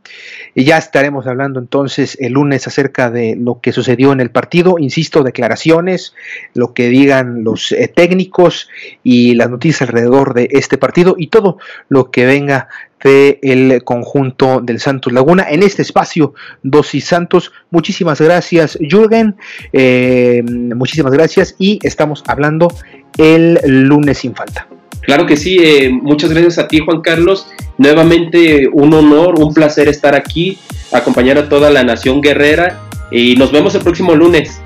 [0.53, 4.81] Y ya estaremos hablando entonces el lunes acerca de lo que sucedió en el partido,
[4.81, 6.13] insisto, declaraciones,
[6.55, 8.69] lo que digan los eh, técnicos
[9.05, 12.69] y las noticias alrededor de este partido y todo lo que venga
[13.05, 16.35] del conjunto del Santos Laguna en este espacio
[16.65, 17.53] Dosis Santos.
[17.71, 19.37] Muchísimas gracias, Jürgen.
[19.73, 22.75] Eh, muchísimas gracias y estamos hablando
[23.17, 24.67] el lunes sin falta.
[25.07, 27.47] Claro que sí, eh, muchas gracias a ti Juan Carlos.
[27.79, 30.59] Nuevamente un honor, un placer estar aquí,
[30.93, 32.81] acompañar a toda la nación guerrera
[33.13, 34.61] y nos vemos el próximo lunes.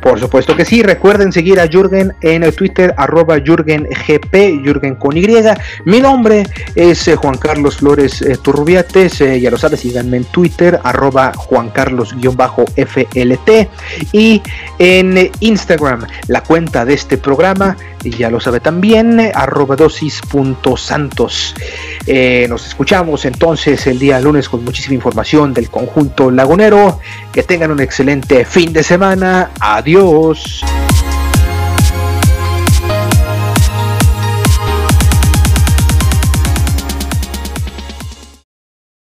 [0.00, 5.16] Por supuesto que sí, recuerden seguir a Jürgen en el Twitter, arroba JürgenGP, Jürgen con
[5.16, 5.26] Y.
[5.84, 6.44] Mi nombre
[6.74, 11.32] es eh, Juan Carlos Flores eh, Turrubiates, eh, ya lo sabes, síganme en Twitter, arroba
[11.34, 13.50] Juan Carlos-FLT
[14.12, 14.42] y
[14.78, 21.54] en Instagram, la cuenta de este programa, ya lo sabe también, arroba dosis.santos.
[22.48, 27.00] nos escuchamos entonces el día lunes con muchísima información del conjunto lagunero.
[27.32, 29.50] Que tengan un excelente fin de semana.
[29.60, 30.62] Adiós.